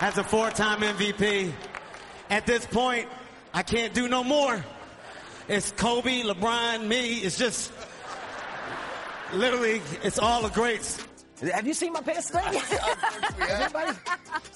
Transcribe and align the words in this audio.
as 0.00 0.18
a 0.18 0.24
four-time 0.24 0.80
MVP. 0.80 1.52
At 2.30 2.46
this 2.46 2.66
point, 2.66 3.08
I 3.54 3.62
can't 3.62 3.94
do 3.94 4.08
no 4.08 4.22
more. 4.22 4.64
It's 5.48 5.72
Kobe, 5.72 6.22
LeBron, 6.22 6.86
me. 6.86 7.14
It's 7.18 7.38
just 7.38 7.72
literally, 9.32 9.80
it's 10.02 10.18
all 10.18 10.42
the 10.42 10.50
greats. 10.50 11.04
Have 11.52 11.66
you 11.66 11.74
seen 11.74 11.92
my 11.92 12.00
pants 12.02 12.26
today? 12.26 12.42
Everybody, 13.48 13.92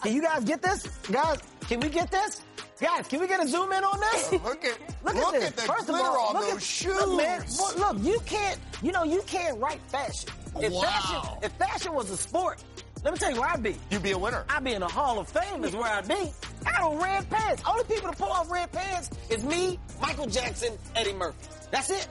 can 0.03 0.13
you 0.13 0.23
guys 0.23 0.45
get 0.45 0.61
this? 0.63 0.87
Guys, 1.11 1.39
can 1.69 1.81
we 1.81 1.89
get 1.89 2.11
this? 2.11 2.43
Guys, 2.81 3.07
can 3.07 3.21
we 3.21 3.29
get 3.29 3.43
a 3.43 3.47
zoom 3.47 3.73
in 3.73 3.85
on 3.85 4.01
this? 4.01 4.33
look 4.45 4.65
at 4.65 4.79
look, 5.05 5.15
look 5.15 5.35
at 5.35 5.41
this. 5.41 5.49
at 5.51 5.57
the 5.57 5.63
First 5.63 5.89
of 5.89 5.95
all, 5.95 6.19
on 6.19 6.35
look 6.35 6.45
those 6.47 6.57
at, 6.57 6.63
shoes. 6.63 6.97
Look, 6.97 7.17
man, 7.17 7.45
look, 7.57 7.79
look, 7.79 7.97
you 8.05 8.19
can't, 8.27 8.59
you 8.83 8.91
know, 8.91 9.05
you 9.05 9.23
can't 9.29 9.57
write 9.61 9.81
fashion. 9.87 10.29
If 10.59 10.73
Wow. 10.73 10.81
fashion, 10.83 11.39
if 11.43 11.53
fashion 11.53 11.95
was 11.95 12.11
a 12.11 12.17
sport, 12.17 12.63
let 13.03 13.13
me 13.13 13.19
tell 13.19 13.33
you 13.33 13.41
where 13.41 13.51
I'd 13.51 13.63
be. 13.63 13.77
You'd 13.91 14.03
be 14.03 14.13
a 14.13 14.19
winner. 14.19 14.45
I'd 14.49 14.63
be 14.63 14.73
in 14.73 14.81
the 14.81 14.89
Hall 14.89 15.19
of 15.19 15.29
Fame 15.29 15.65
is 15.65 15.75
where 15.75 15.91
I'd 15.91 16.07
be. 16.07 16.33
I 16.67 16.79
don't 16.79 17.03
red 17.03 17.29
pants. 17.29 17.63
Only 17.67 17.85
people 17.85 18.11
to 18.11 18.17
pull 18.17 18.31
off 18.31 18.51
red 18.51 18.71
pants 18.71 19.11
is 19.29 19.43
me, 19.45 19.79
Michael 20.01 20.27
Jackson, 20.27 20.79
Eddie 20.95 21.13
Murphy. 21.13 21.39
That's 21.71 21.91
it. 21.91 22.09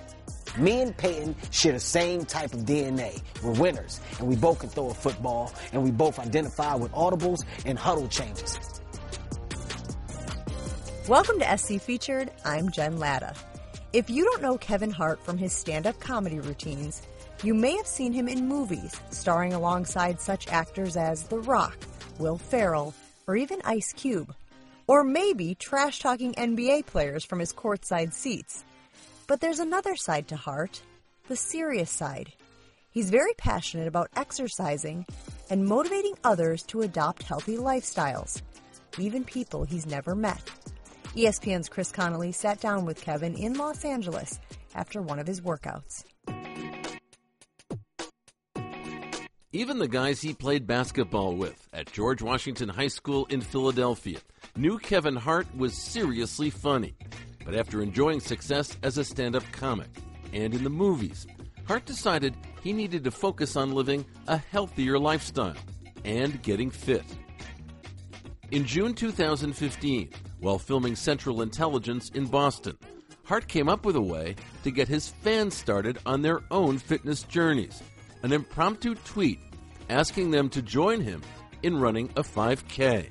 Me 0.57 0.81
and 0.81 0.95
Peyton 0.97 1.33
share 1.49 1.71
the 1.71 1.79
same 1.79 2.25
type 2.25 2.53
of 2.53 2.61
DNA. 2.61 3.21
We're 3.41 3.53
winners, 3.53 4.01
and 4.19 4.27
we 4.27 4.35
both 4.35 4.59
can 4.59 4.69
throw 4.69 4.89
a 4.89 4.93
football, 4.93 5.53
and 5.71 5.81
we 5.81 5.91
both 5.91 6.19
identify 6.19 6.75
with 6.75 6.91
audibles 6.91 7.45
and 7.65 7.79
huddle 7.79 8.09
changes. 8.09 8.59
Welcome 11.07 11.39
to 11.39 11.57
SC 11.57 11.79
Featured. 11.79 12.31
I'm 12.43 12.69
Jen 12.69 12.97
Lada. 12.97 13.33
If 13.93 14.09
you 14.09 14.25
don't 14.25 14.41
know 14.41 14.57
Kevin 14.57 14.91
Hart 14.91 15.23
from 15.23 15.37
his 15.37 15.53
stand 15.53 15.87
up 15.87 15.99
comedy 15.99 16.39
routines, 16.39 17.01
you 17.43 17.55
may 17.55 17.75
have 17.75 17.87
seen 17.87 18.13
him 18.13 18.27
in 18.27 18.47
movies 18.47 18.99
starring 19.09 19.53
alongside 19.53 20.21
such 20.21 20.47
actors 20.49 20.95
as 20.95 21.23
The 21.23 21.39
Rock, 21.39 21.75
Will 22.19 22.37
Ferrell, 22.37 22.93
or 23.25 23.35
even 23.35 23.61
Ice 23.65 23.93
Cube. 23.93 24.33
Or 24.87 25.03
maybe 25.03 25.55
trash 25.55 25.99
talking 25.99 26.33
NBA 26.33 26.85
players 26.85 27.25
from 27.25 27.39
his 27.39 27.53
courtside 27.53 28.13
seats. 28.13 28.63
But 29.25 29.41
there's 29.41 29.59
another 29.59 29.95
side 29.95 30.27
to 30.27 30.35
Hart, 30.35 30.81
the 31.27 31.35
serious 31.35 31.89
side. 31.89 32.31
He's 32.91 33.09
very 33.09 33.33
passionate 33.37 33.87
about 33.87 34.11
exercising 34.15 35.05
and 35.49 35.65
motivating 35.65 36.15
others 36.23 36.61
to 36.63 36.81
adopt 36.81 37.23
healthy 37.23 37.57
lifestyles, 37.57 38.41
even 38.99 39.23
people 39.23 39.63
he's 39.63 39.85
never 39.87 40.13
met. 40.13 40.43
ESPN's 41.15 41.69
Chris 41.69 41.91
Connelly 41.91 42.33
sat 42.33 42.59
down 42.59 42.85
with 42.85 43.01
Kevin 43.01 43.33
in 43.35 43.53
Los 43.53 43.83
Angeles 43.83 44.39
after 44.75 45.01
one 45.01 45.19
of 45.19 45.27
his 45.27 45.41
workouts. 45.41 46.03
Even 49.53 49.79
the 49.79 49.87
guys 49.89 50.21
he 50.21 50.33
played 50.33 50.65
basketball 50.65 51.35
with 51.35 51.67
at 51.73 51.91
George 51.91 52.21
Washington 52.21 52.69
High 52.69 52.87
School 52.87 53.25
in 53.25 53.41
Philadelphia 53.41 54.19
knew 54.55 54.79
Kevin 54.79 55.17
Hart 55.17 55.45
was 55.57 55.73
seriously 55.73 56.49
funny. 56.49 56.95
But 57.43 57.55
after 57.55 57.81
enjoying 57.81 58.21
success 58.21 58.77
as 58.81 58.97
a 58.97 59.03
stand 59.03 59.35
up 59.35 59.43
comic 59.51 59.89
and 60.31 60.53
in 60.53 60.63
the 60.63 60.69
movies, 60.69 61.27
Hart 61.65 61.83
decided 61.83 62.37
he 62.63 62.71
needed 62.71 63.03
to 63.03 63.11
focus 63.11 63.57
on 63.57 63.73
living 63.73 64.05
a 64.29 64.37
healthier 64.37 64.97
lifestyle 64.97 65.57
and 66.05 66.41
getting 66.43 66.69
fit. 66.71 67.03
In 68.51 68.65
June 68.65 68.93
2015, 68.93 70.11
while 70.39 70.59
filming 70.59 70.95
Central 70.95 71.41
Intelligence 71.41 72.09
in 72.13 72.25
Boston, 72.25 72.77
Hart 73.25 73.49
came 73.49 73.67
up 73.67 73.83
with 73.83 73.97
a 73.97 74.01
way 74.01 74.37
to 74.63 74.71
get 74.71 74.87
his 74.87 75.09
fans 75.09 75.55
started 75.55 75.99
on 76.05 76.21
their 76.21 76.39
own 76.51 76.77
fitness 76.77 77.23
journeys 77.23 77.83
an 78.23 78.31
impromptu 78.31 78.95
tweet 78.95 79.39
asking 79.89 80.31
them 80.31 80.49
to 80.49 80.61
join 80.61 81.01
him 81.01 81.21
in 81.63 81.79
running 81.79 82.09
a 82.15 82.23
5K. 82.23 83.07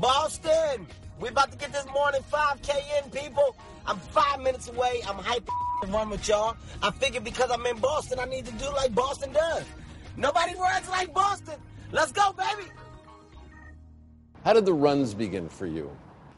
Boston, 0.00 0.86
we 1.20 1.28
about 1.28 1.52
to 1.52 1.58
get 1.58 1.72
this 1.72 1.86
morning 1.92 2.22
5K 2.32 3.04
in, 3.04 3.10
people. 3.10 3.56
I'm 3.86 3.98
five 3.98 4.40
minutes 4.40 4.68
away. 4.68 5.02
I'm 5.06 5.16
hyped 5.16 5.48
to 5.82 5.88
run 5.88 6.10
with 6.10 6.26
y'all. 6.28 6.56
I 6.82 6.90
figured 6.90 7.24
because 7.24 7.50
I'm 7.50 7.64
in 7.66 7.78
Boston, 7.78 8.18
I 8.18 8.24
need 8.24 8.46
to 8.46 8.52
do 8.52 8.66
like 8.72 8.94
Boston 8.94 9.32
does. 9.32 9.64
Nobody 10.16 10.54
runs 10.58 10.88
like 10.88 11.12
Boston. 11.14 11.54
Let's 11.92 12.12
go, 12.12 12.32
baby. 12.32 12.68
How 14.44 14.54
did 14.54 14.64
the 14.64 14.72
runs 14.72 15.14
begin 15.14 15.48
for 15.48 15.66
you? 15.66 15.90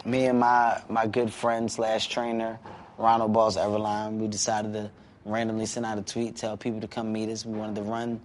Me 0.04 0.26
and 0.26 0.40
my, 0.40 0.82
my 0.88 1.06
good 1.06 1.32
friend 1.32 1.70
slash 1.70 2.08
trainer, 2.08 2.58
Ronald 2.98 3.32
Boss 3.32 3.56
Everline, 3.56 4.18
we 4.18 4.26
decided 4.26 4.72
to 4.72 4.90
randomly 5.24 5.66
sent 5.66 5.86
out 5.86 5.98
a 5.98 6.02
tweet, 6.02 6.36
tell 6.36 6.56
people 6.56 6.80
to 6.80 6.88
come 6.88 7.12
meet 7.12 7.28
us. 7.28 7.44
We 7.44 7.56
wanted 7.58 7.76
to 7.76 7.82
run 7.82 8.20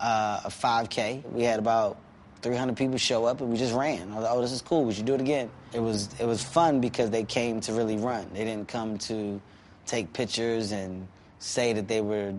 uh, 0.00 0.40
a 0.44 0.48
5K. 0.48 1.30
We 1.30 1.42
had 1.42 1.58
about 1.58 1.98
300 2.42 2.76
people 2.76 2.98
show 2.98 3.24
up, 3.24 3.40
and 3.40 3.50
we 3.50 3.56
just 3.56 3.74
ran. 3.74 4.10
I 4.12 4.14
was 4.14 4.24
like, 4.24 4.32
oh, 4.32 4.40
this 4.40 4.52
is 4.52 4.62
cool. 4.62 4.84
We 4.84 4.94
should 4.94 5.04
do 5.04 5.14
it 5.14 5.20
again. 5.20 5.50
It 5.72 5.80
was 5.80 6.08
it 6.18 6.26
was 6.26 6.42
fun 6.42 6.80
because 6.80 7.10
they 7.10 7.24
came 7.24 7.60
to 7.62 7.72
really 7.72 7.96
run. 7.96 8.28
They 8.32 8.44
didn't 8.44 8.68
come 8.68 8.98
to 8.98 9.40
take 9.86 10.12
pictures 10.12 10.72
and 10.72 11.06
say 11.38 11.72
that 11.72 11.88
they 11.88 12.00
were 12.00 12.34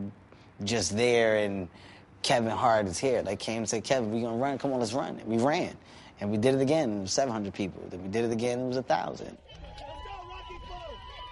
just 0.64 0.96
there 0.96 1.38
and 1.38 1.68
Kevin 2.24 2.52
Hart 2.52 2.88
is 2.88 3.00
here. 3.00 3.22
They 3.24 3.36
came 3.36 3.60
and 3.60 3.70
said, 3.70 3.84
Kevin, 3.84 4.12
we're 4.12 4.22
gonna 4.22 4.38
run. 4.38 4.58
Come 4.58 4.74
on, 4.74 4.80
let's 4.80 4.94
run. 4.94 5.18
And 5.20 5.28
we 5.28 5.38
ran, 5.38 5.76
and 6.20 6.30
we 6.30 6.38
did 6.38 6.56
it 6.56 6.62
again. 6.62 7.00
It 7.00 7.02
was 7.02 7.14
700 7.14 7.54
people. 7.54 7.84
Then 7.90 8.04
we 8.04 8.10
did 8.10 8.26
it 8.26 8.32
again. 8.32 8.60
It 8.60 8.68
was 8.68 8.78
a 8.78 8.84
thousand. 8.84 9.38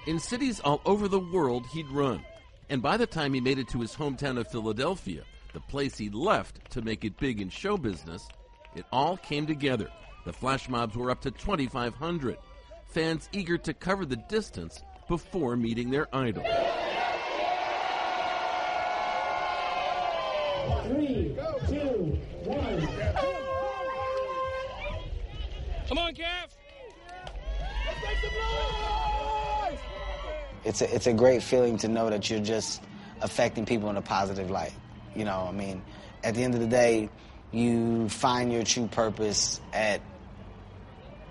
In 0.08 0.20
cities 0.20 0.60
all 0.62 0.82
over 0.86 1.08
the 1.08 1.20
world, 1.20 1.66
he'd 1.68 1.90
run. 1.90 2.24
And 2.70 2.82
by 2.82 2.98
the 2.98 3.08
time 3.08 3.34
he 3.34 3.42
made 3.42 3.58
it 3.58 3.68
to 3.70 3.82
his 3.82 3.96
hometown 3.96 4.40
of 4.40 4.52
Philadelphia, 4.52 5.24
the 5.54 5.60
place 5.60 5.98
he 5.98 6.10
left 6.10 6.70
to 6.72 6.82
make 6.82 7.04
it 7.04 7.18
big 7.18 7.42
in 7.42 7.50
show 7.50 7.78
business, 7.78 8.28
it 8.76 8.86
all 8.92 9.18
came 9.18 9.48
together. 9.48 9.90
The 10.26 10.34
flash 10.34 10.70
mobs 10.70 10.96
were 10.96 11.10
up 11.10 11.22
to 11.22 11.32
2,500. 11.32 12.38
Fans 12.86 13.30
eager 13.34 13.58
to 13.58 13.74
cover 13.74 14.06
the 14.06 14.18
distance 14.30 14.84
before 15.08 15.56
meeting 15.56 15.90
their 15.90 16.14
idol. 16.16 16.44
It's 30.70 30.84
a, 30.84 30.96
it's 30.96 31.08
a 31.08 31.14
great 31.14 31.42
feeling 31.42 31.78
to 31.78 31.88
know 31.88 32.12
that 32.12 32.30
you're 32.30 32.40
just 32.40 32.84
affecting 33.22 33.66
people 33.66 33.90
in 33.90 33.98
a 33.98 34.04
positive 34.04 34.52
light. 34.52 34.74
You 35.16 35.26
know, 35.26 35.48
I 35.50 35.52
mean, 35.52 35.82
at 36.24 36.36
the 36.36 36.44
end 36.44 36.54
of 36.54 36.60
the 36.60 36.68
day, 36.68 37.10
you 37.52 38.08
find 38.08 38.54
your 38.54 38.64
true 38.64 38.88
purpose 38.88 39.60
at 39.74 40.00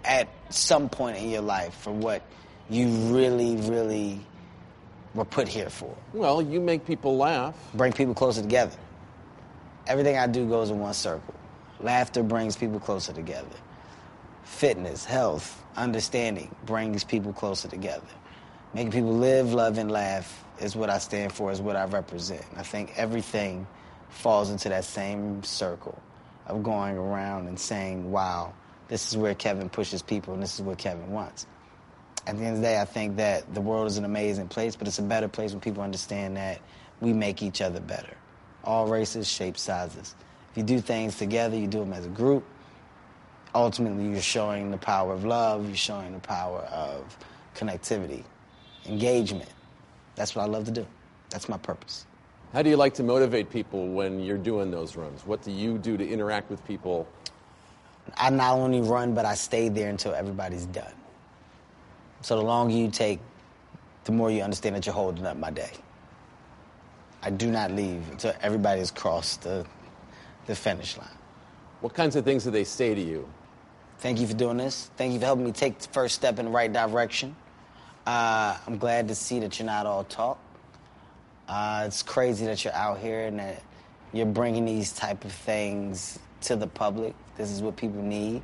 at 0.04 0.28
some 0.50 0.88
point 0.88 1.18
in 1.18 1.30
your 1.30 1.42
life 1.42 1.72
for 1.74 1.92
what 1.92 2.22
you 2.68 2.88
really, 3.14 3.56
really 3.56 4.20
were 5.14 5.24
put 5.24 5.46
here 5.46 5.70
for. 5.70 5.94
Well, 6.12 6.42
you 6.42 6.60
make 6.60 6.84
people 6.84 7.16
laugh. 7.16 7.54
Bring 7.74 7.92
people 7.92 8.14
closer 8.14 8.42
together. 8.42 8.76
Everything 9.86 10.18
I 10.18 10.26
do 10.26 10.48
goes 10.48 10.70
in 10.70 10.80
one 10.80 10.94
circle. 10.94 11.34
Laughter 11.80 12.24
brings 12.24 12.56
people 12.56 12.80
closer 12.80 13.12
together. 13.12 13.56
Fitness, 14.42 15.04
health, 15.04 15.62
understanding 15.76 16.52
brings 16.66 17.04
people 17.04 17.32
closer 17.32 17.68
together. 17.68 18.02
Making 18.74 18.92
people 18.92 19.14
live, 19.14 19.54
love, 19.54 19.78
and 19.78 19.90
laugh 19.90 20.44
is 20.60 20.76
what 20.76 20.90
I 20.90 20.98
stand 20.98 21.32
for, 21.32 21.50
is 21.50 21.60
what 21.60 21.76
I 21.76 21.84
represent. 21.84 22.44
I 22.56 22.62
think 22.62 22.92
everything 22.96 23.66
falls 24.10 24.50
into 24.50 24.68
that 24.68 24.84
same 24.84 25.42
circle 25.42 26.00
of 26.46 26.62
going 26.62 26.96
around 26.96 27.46
and 27.46 27.58
saying, 27.58 28.10
wow, 28.10 28.52
this 28.88 29.08
is 29.08 29.16
where 29.16 29.34
Kevin 29.34 29.68
pushes 29.68 30.02
people 30.02 30.34
and 30.34 30.42
this 30.42 30.54
is 30.54 30.62
what 30.62 30.78
Kevin 30.78 31.10
wants. 31.10 31.46
At 32.26 32.36
the 32.36 32.44
end 32.44 32.56
of 32.56 32.62
the 32.62 32.66
day, 32.68 32.80
I 32.80 32.84
think 32.84 33.16
that 33.16 33.54
the 33.54 33.60
world 33.60 33.86
is 33.86 33.96
an 33.96 34.04
amazing 34.04 34.48
place, 34.48 34.76
but 34.76 34.86
it's 34.86 34.98
a 34.98 35.02
better 35.02 35.28
place 35.28 35.52
when 35.52 35.60
people 35.60 35.82
understand 35.82 36.36
that 36.36 36.60
we 37.00 37.12
make 37.12 37.42
each 37.42 37.62
other 37.62 37.80
better. 37.80 38.16
All 38.64 38.86
races, 38.86 39.28
shapes, 39.28 39.62
sizes. 39.62 40.14
If 40.50 40.58
you 40.58 40.62
do 40.62 40.80
things 40.80 41.16
together, 41.16 41.56
you 41.56 41.66
do 41.66 41.78
them 41.80 41.92
as 41.92 42.04
a 42.04 42.10
group, 42.10 42.44
ultimately 43.54 44.08
you're 44.08 44.20
showing 44.20 44.70
the 44.70 44.78
power 44.78 45.12
of 45.12 45.24
love, 45.24 45.66
you're 45.66 45.76
showing 45.76 46.12
the 46.12 46.20
power 46.20 46.60
of 46.60 47.16
connectivity, 47.54 48.24
engagement. 48.88 49.50
That's 50.16 50.34
what 50.34 50.42
I 50.42 50.46
love 50.46 50.64
to 50.64 50.70
do. 50.70 50.86
That's 51.30 51.48
my 51.48 51.58
purpose. 51.58 52.06
How 52.52 52.62
do 52.62 52.70
you 52.70 52.76
like 52.76 52.94
to 52.94 53.02
motivate 53.02 53.50
people 53.50 53.88
when 53.88 54.20
you're 54.20 54.38
doing 54.38 54.70
those 54.70 54.96
runs? 54.96 55.26
What 55.26 55.42
do 55.42 55.50
you 55.50 55.76
do 55.78 55.96
to 55.96 56.08
interact 56.08 56.50
with 56.50 56.64
people? 56.66 57.06
I 58.16 58.30
not 58.30 58.54
only 58.54 58.80
run, 58.80 59.14
but 59.14 59.26
I 59.26 59.34
stay 59.34 59.68
there 59.68 59.90
until 59.90 60.14
everybody's 60.14 60.64
done. 60.66 60.92
So 62.22 62.36
the 62.36 62.42
longer 62.42 62.74
you 62.74 62.90
take, 62.90 63.20
the 64.04 64.12
more 64.12 64.30
you 64.30 64.42
understand 64.42 64.74
that 64.76 64.86
you're 64.86 64.94
holding 64.94 65.26
up 65.26 65.36
my 65.36 65.50
day. 65.50 65.72
I 67.22 67.30
do 67.30 67.50
not 67.50 67.72
leave 67.72 68.02
until 68.10 68.32
everybody 68.40 68.78
has 68.78 68.90
crossed 68.90 69.42
the, 69.42 69.66
the 70.46 70.54
finish 70.54 70.96
line. 70.96 71.08
What 71.80 71.94
kinds 71.94 72.16
of 72.16 72.24
things 72.24 72.44
do 72.44 72.50
they 72.50 72.64
say 72.64 72.94
to 72.94 73.00
you? 73.00 73.28
Thank 73.98 74.20
you 74.20 74.26
for 74.26 74.34
doing 74.34 74.56
this. 74.56 74.90
Thank 74.96 75.12
you 75.12 75.18
for 75.18 75.26
helping 75.26 75.44
me 75.44 75.52
take 75.52 75.78
the 75.78 75.88
first 75.88 76.14
step 76.14 76.38
in 76.38 76.46
the 76.46 76.50
right 76.50 76.72
direction. 76.72 77.36
Uh, 78.08 78.56
I'm 78.66 78.78
glad 78.78 79.08
to 79.08 79.14
see 79.14 79.38
that 79.40 79.58
you're 79.58 79.66
not 79.66 79.84
all 79.84 80.02
talk. 80.02 80.38
Uh, 81.46 81.84
it's 81.86 82.02
crazy 82.02 82.46
that 82.46 82.64
you're 82.64 82.72
out 82.72 83.00
here 83.00 83.26
and 83.26 83.38
that 83.38 83.62
you're 84.14 84.24
bringing 84.24 84.64
these 84.64 84.94
type 84.94 85.26
of 85.26 85.32
things 85.32 86.18
to 86.40 86.56
the 86.56 86.66
public. 86.66 87.14
This 87.36 87.50
is 87.50 87.60
what 87.60 87.76
people 87.76 88.00
need. 88.00 88.40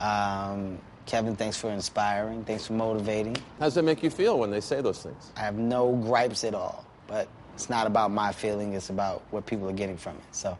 Um, 0.00 0.80
Kevin, 1.06 1.36
thanks 1.36 1.56
for 1.56 1.70
inspiring. 1.70 2.44
Thanks 2.44 2.66
for 2.66 2.72
motivating. 2.72 3.36
How 3.60 3.66
does 3.66 3.76
that 3.76 3.84
make 3.84 4.02
you 4.02 4.10
feel 4.10 4.36
when 4.36 4.50
they 4.50 4.60
say 4.60 4.80
those 4.80 5.00
things? 5.00 5.30
I 5.36 5.42
have 5.42 5.54
no 5.54 5.92
gripes 5.94 6.42
at 6.42 6.54
all, 6.56 6.84
but 7.06 7.28
it's 7.54 7.70
not 7.70 7.86
about 7.86 8.10
my 8.10 8.32
feeling. 8.32 8.72
It's 8.72 8.90
about 8.90 9.22
what 9.30 9.46
people 9.46 9.70
are 9.70 9.72
getting 9.72 9.96
from 9.96 10.16
it. 10.16 10.24
So 10.32 10.58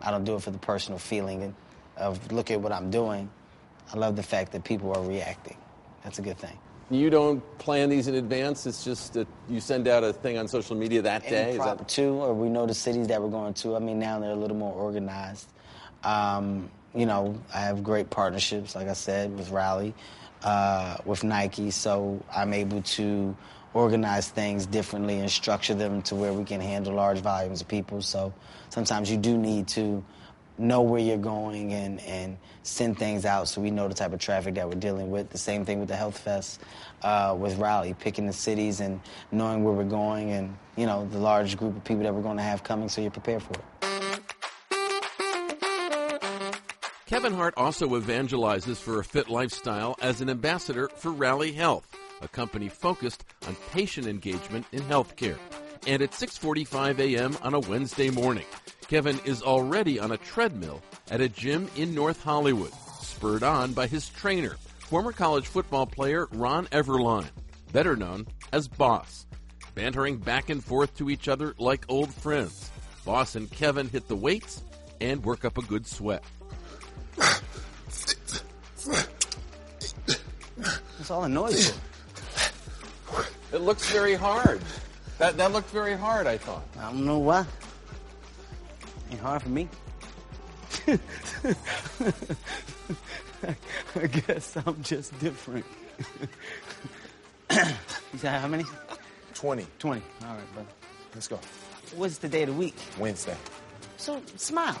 I 0.00 0.12
don't 0.12 0.22
do 0.22 0.36
it 0.36 0.42
for 0.42 0.52
the 0.52 0.58
personal 0.58 1.00
feeling 1.00 1.52
of 1.96 2.30
look 2.30 2.52
at 2.52 2.60
what 2.60 2.70
I'm 2.70 2.92
doing. 2.92 3.28
I 3.92 3.96
love 3.96 4.14
the 4.14 4.22
fact 4.22 4.52
that 4.52 4.62
people 4.62 4.96
are 4.96 5.02
reacting. 5.04 5.56
That's 6.04 6.20
a 6.20 6.22
good 6.22 6.38
thing. 6.38 6.56
You 6.92 7.08
don't 7.08 7.42
plan 7.58 7.88
these 7.88 8.06
in 8.06 8.16
advance. 8.16 8.66
It's 8.66 8.84
just 8.84 9.14
that 9.14 9.26
you 9.48 9.60
send 9.60 9.88
out 9.88 10.04
a 10.04 10.12
thing 10.12 10.36
on 10.36 10.46
social 10.46 10.76
media 10.76 11.00
that 11.00 11.22
day. 11.22 11.52
Is 11.52 11.58
that 11.58 11.98
or 11.98 12.34
we 12.34 12.50
know 12.50 12.66
the 12.66 12.74
cities 12.74 13.08
that 13.08 13.22
we're 13.22 13.30
going 13.30 13.54
to. 13.54 13.74
I 13.74 13.78
mean, 13.78 13.98
now 13.98 14.18
they're 14.18 14.32
a 14.32 14.36
little 14.36 14.56
more 14.56 14.74
organized. 14.74 15.48
Um, 16.04 16.70
you 16.94 17.06
know, 17.06 17.40
I 17.54 17.60
have 17.60 17.82
great 17.82 18.10
partnerships, 18.10 18.74
like 18.74 18.88
I 18.88 18.92
said, 18.92 19.34
with 19.38 19.50
Rally, 19.50 19.94
uh, 20.42 20.98
with 21.06 21.24
Nike, 21.24 21.70
so 21.70 22.22
I'm 22.34 22.52
able 22.52 22.82
to 22.82 23.34
organize 23.72 24.28
things 24.28 24.66
differently 24.66 25.18
and 25.18 25.30
structure 25.30 25.74
them 25.74 26.02
to 26.02 26.14
where 26.14 26.34
we 26.34 26.44
can 26.44 26.60
handle 26.60 26.92
large 26.92 27.20
volumes 27.20 27.62
of 27.62 27.68
people. 27.68 28.02
So 28.02 28.34
sometimes 28.68 29.10
you 29.10 29.16
do 29.16 29.38
need 29.38 29.66
to 29.68 30.04
know 30.58 30.82
where 30.82 31.00
you're 31.00 31.16
going 31.16 31.72
and, 31.72 32.00
and 32.00 32.36
send 32.62 32.98
things 32.98 33.24
out 33.24 33.48
so 33.48 33.60
we 33.60 33.70
know 33.70 33.88
the 33.88 33.94
type 33.94 34.12
of 34.12 34.20
traffic 34.20 34.54
that 34.54 34.68
we're 34.68 34.74
dealing 34.74 35.10
with. 35.10 35.30
The 35.30 35.38
same 35.38 35.64
thing 35.64 35.80
with 35.80 35.88
the 35.88 35.96
Health 35.96 36.18
Fest 36.18 36.60
uh, 37.02 37.36
with 37.38 37.58
Rally, 37.58 37.94
picking 37.98 38.26
the 38.26 38.32
cities 38.32 38.80
and 38.80 39.00
knowing 39.30 39.64
where 39.64 39.74
we're 39.74 39.84
going 39.84 40.30
and, 40.30 40.56
you 40.76 40.86
know, 40.86 41.06
the 41.10 41.18
large 41.18 41.56
group 41.56 41.76
of 41.76 41.84
people 41.84 42.02
that 42.02 42.14
we're 42.14 42.22
going 42.22 42.36
to 42.36 42.42
have 42.42 42.62
coming 42.62 42.88
so 42.88 43.00
you're 43.00 43.10
prepared 43.10 43.42
for 43.42 43.54
it. 43.54 43.64
Kevin 47.12 47.34
Hart 47.34 47.52
also 47.58 47.88
evangelizes 47.88 48.78
for 48.78 48.98
a 48.98 49.04
fit 49.04 49.28
lifestyle 49.28 49.96
as 50.00 50.22
an 50.22 50.30
ambassador 50.30 50.88
for 50.96 51.12
Rally 51.12 51.52
Health, 51.52 51.86
a 52.22 52.28
company 52.28 52.70
focused 52.70 53.24
on 53.46 53.54
patient 53.70 54.06
engagement 54.06 54.64
in 54.72 54.80
healthcare. 54.84 55.36
And 55.86 56.00
at 56.00 56.12
6:45 56.12 57.00
a.m. 57.00 57.36
on 57.42 57.52
a 57.52 57.60
Wednesday 57.60 58.08
morning, 58.08 58.46
Kevin 58.92 59.18
is 59.24 59.42
already 59.42 59.98
on 59.98 60.12
a 60.12 60.18
treadmill 60.18 60.82
at 61.10 61.22
a 61.22 61.28
gym 61.30 61.66
in 61.76 61.94
North 61.94 62.22
Hollywood, 62.22 62.74
spurred 63.00 63.42
on 63.42 63.72
by 63.72 63.86
his 63.86 64.10
trainer, 64.10 64.58
former 64.80 65.12
college 65.12 65.46
football 65.46 65.86
player 65.86 66.28
Ron 66.32 66.66
Everline, 66.66 67.30
better 67.72 67.96
known 67.96 68.26
as 68.52 68.68
Boss. 68.68 69.24
Bantering 69.74 70.18
back 70.18 70.50
and 70.50 70.62
forth 70.62 70.94
to 70.98 71.08
each 71.08 71.26
other 71.26 71.54
like 71.56 71.86
old 71.88 72.12
friends, 72.12 72.70
Boss 73.06 73.34
and 73.34 73.50
Kevin 73.50 73.88
hit 73.88 74.08
the 74.08 74.14
weights 74.14 74.62
and 75.00 75.24
work 75.24 75.46
up 75.46 75.56
a 75.56 75.62
good 75.62 75.86
sweat. 75.86 76.22
That's 80.98 81.10
all 81.10 81.22
the 81.22 81.30
noise. 81.30 81.72
It 83.54 83.62
looks 83.62 83.90
very 83.90 84.16
hard. 84.16 84.60
That 85.16 85.38
that 85.38 85.52
looked 85.52 85.70
very 85.70 85.96
hard. 85.96 86.26
I 86.26 86.36
thought. 86.36 86.64
I 86.78 86.92
don't 86.92 87.06
know 87.06 87.20
why. 87.20 87.46
Hard 89.18 89.42
for 89.42 89.48
me. 89.48 89.68
I 93.96 94.06
guess 94.06 94.56
I'm 94.66 94.82
just 94.82 95.18
different. 95.20 95.64
you 97.50 98.18
said 98.18 98.40
how 98.40 98.48
many? 98.48 98.64
20. 99.34 99.66
20. 99.78 100.02
All 100.22 100.34
right, 100.34 100.54
brother. 100.54 100.68
Let's 101.14 101.28
go. 101.28 101.38
What's 101.96 102.18
the 102.18 102.28
day 102.28 102.42
of 102.42 102.48
the 102.48 102.54
week? 102.54 102.74
Wednesday. 102.98 103.36
So 103.96 104.20
smile. 104.36 104.80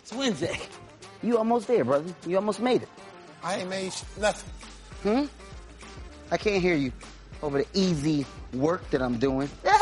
It's 0.00 0.12
Wednesday. 0.12 0.58
You 1.22 1.38
almost 1.38 1.66
there, 1.66 1.84
brother. 1.84 2.12
You 2.26 2.36
almost 2.36 2.60
made 2.60 2.82
it. 2.82 2.88
I 3.42 3.56
ain't 3.60 3.70
made 3.70 3.92
nothing. 4.20 4.50
Hmm? 5.02 5.24
I 6.30 6.36
can't 6.36 6.62
hear 6.62 6.74
you 6.74 6.92
over 7.42 7.58
the 7.58 7.66
easy 7.74 8.26
work 8.52 8.88
that 8.90 9.02
I'm 9.02 9.18
doing. 9.18 9.48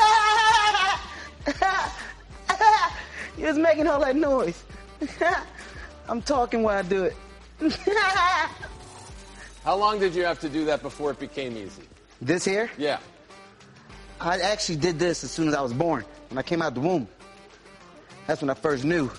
you 3.41 3.47
was 3.47 3.59
making 3.59 3.87
all 3.87 4.01
that 4.01 4.17
noise. 4.17 4.63
I'm 6.09 6.21
talking 6.23 6.63
while 6.63 6.79
I 6.79 6.83
do 6.83 7.05
it. 7.05 7.17
How 9.65 9.77
long 9.77 9.99
did 9.99 10.15
you 10.15 10.25
have 10.25 10.41
to 10.41 10.49
do 10.49 10.65
that 10.67 10.83
before 10.83 11.11
it 11.11 11.19
became 11.19 11.57
easy? 11.57 11.83
this 12.21 12.45
here, 12.45 12.71
Yeah. 12.77 12.99
I 14.21 14.39
actually 14.41 14.77
did 14.77 14.99
this 14.99 15.25
as 15.25 15.31
soon 15.31 15.49
as 15.49 15.55
I 15.55 15.63
was 15.63 15.73
born. 15.73 16.05
When 16.29 16.37
I 16.37 16.43
came 16.43 16.61
out 16.61 16.75
the 16.75 16.81
womb. 16.81 17.09
That's 18.27 18.43
when 18.43 18.51
I 18.51 18.55
first 18.55 18.85
knew 18.85 19.11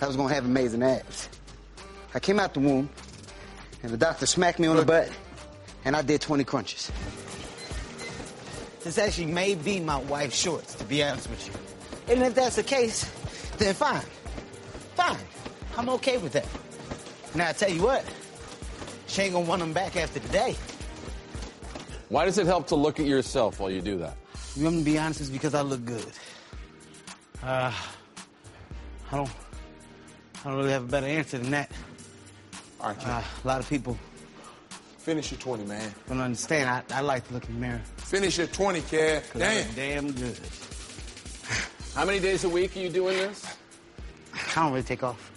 I 0.00 0.06
was 0.06 0.14
gonna 0.16 0.32
have 0.32 0.44
amazing 0.44 0.84
abs. 0.84 1.28
I 2.14 2.20
came 2.20 2.38
out 2.38 2.54
the 2.54 2.60
womb, 2.60 2.88
and 3.82 3.90
the 3.92 3.96
doctor 3.96 4.26
smacked 4.26 4.60
me 4.60 4.68
on 4.68 4.76
the 4.76 4.84
butt, 4.84 5.10
and 5.84 5.96
I 5.96 6.02
did 6.02 6.20
20 6.20 6.44
crunches. 6.44 6.92
This 8.84 8.96
actually 8.98 9.26
may 9.26 9.56
be 9.56 9.80
my 9.80 9.98
wife's 9.98 10.38
shorts, 10.38 10.76
to 10.76 10.84
be 10.84 11.02
honest 11.02 11.28
with 11.28 11.46
you. 11.48 11.52
And 12.10 12.22
if 12.22 12.34
that's 12.34 12.56
the 12.56 12.62
case, 12.62 13.04
then 13.58 13.74
fine. 13.74 14.02
Fine. 14.94 15.18
I'm 15.76 15.88
okay 15.90 16.18
with 16.18 16.32
that. 16.32 16.46
Now, 17.34 17.50
I 17.50 17.52
tell 17.52 17.70
you 17.70 17.82
what, 17.82 18.04
she 19.06 19.22
ain't 19.22 19.34
gonna 19.34 19.46
want 19.46 19.60
them 19.60 19.72
back 19.72 19.96
after 19.96 20.18
today. 20.20 20.56
Why 22.08 22.24
does 22.24 22.38
it 22.38 22.46
help 22.46 22.66
to 22.68 22.74
look 22.74 22.98
at 22.98 23.06
yourself 23.06 23.60
while 23.60 23.70
you 23.70 23.82
do 23.82 23.98
that? 23.98 24.16
You 24.56 24.64
want 24.64 24.76
me 24.76 24.84
to 24.84 24.90
be 24.90 24.98
honest? 24.98 25.20
It's 25.20 25.28
because 25.30 25.54
I 25.54 25.60
look 25.60 25.84
good. 25.84 26.06
Uh, 27.42 27.72
I 29.12 29.16
don't. 29.16 29.30
I 30.44 30.48
don't 30.48 30.56
really 30.56 30.70
have 30.72 30.84
a 30.84 30.86
better 30.86 31.06
answer 31.06 31.38
than 31.38 31.50
that. 31.50 31.70
All 32.80 32.88
right, 32.88 32.98
kid. 32.98 33.08
Uh, 33.08 33.22
a 33.44 33.46
lot 33.46 33.60
of 33.60 33.68
people 33.68 33.98
Finish 34.98 35.30
your 35.30 35.40
20, 35.40 35.64
man. 35.64 35.94
don't 36.08 36.20
understand. 36.20 36.68
I, 36.68 36.98
I 36.98 37.00
like 37.00 37.26
to 37.28 37.34
look 37.34 37.46
in 37.48 37.54
the 37.54 37.60
mirror. 37.60 37.80
Finish 37.96 38.36
your 38.38 38.46
20, 38.46 38.82
kid. 38.82 39.22
'cause 39.32 39.40
I 39.40 39.44
Damn. 39.54 39.66
look 39.66 39.76
damn 39.76 40.12
good. 40.12 40.40
How 41.98 42.04
many 42.04 42.20
days 42.20 42.44
a 42.44 42.48
week 42.48 42.76
are 42.76 42.78
you 42.78 42.90
doing 42.90 43.16
this? 43.16 43.44
I 44.32 44.54
don't 44.54 44.70
really 44.70 44.84
take 44.84 45.02
off. 45.02 45.32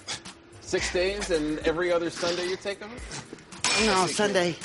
Six 0.62 0.94
days, 0.94 1.32
and 1.32 1.58
every 1.66 1.92
other 1.92 2.12
Sunday 2.12 2.50
you 2.50 2.56
take 2.56 2.86
off. 2.86 3.84
No, 3.84 4.06
Sunday. 4.06 4.56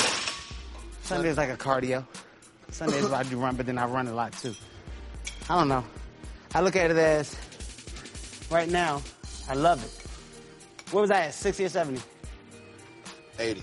Sunday 1.01 1.31
is 1.31 1.39
like 1.39 1.49
a 1.49 1.57
cardio. 1.57 2.05
Sunday 2.71 2.99
is 2.99 3.09
where 3.09 3.15
I 3.15 3.23
do 3.23 3.39
run, 3.39 3.57
but 3.57 3.65
then 3.65 3.79
I 3.79 3.87
run 3.87 4.09
a 4.09 4.13
lot 4.13 4.35
too. 4.35 4.55
I 5.49 5.57
don't 5.57 5.69
know. 5.69 5.83
I 6.55 6.61
look 6.61 6.77
at 6.77 6.91
it 6.91 6.99
as 6.99 7.35
right 8.51 8.69
now. 8.69 9.01
I 9.49 9.55
love 9.55 9.83
it. 9.83 10.93
What 10.93 11.01
was 11.01 11.11
I 11.11 11.21
at? 11.23 11.35
60 11.35 11.65
or 11.65 11.69
70? 11.71 12.03
80. 13.39 13.63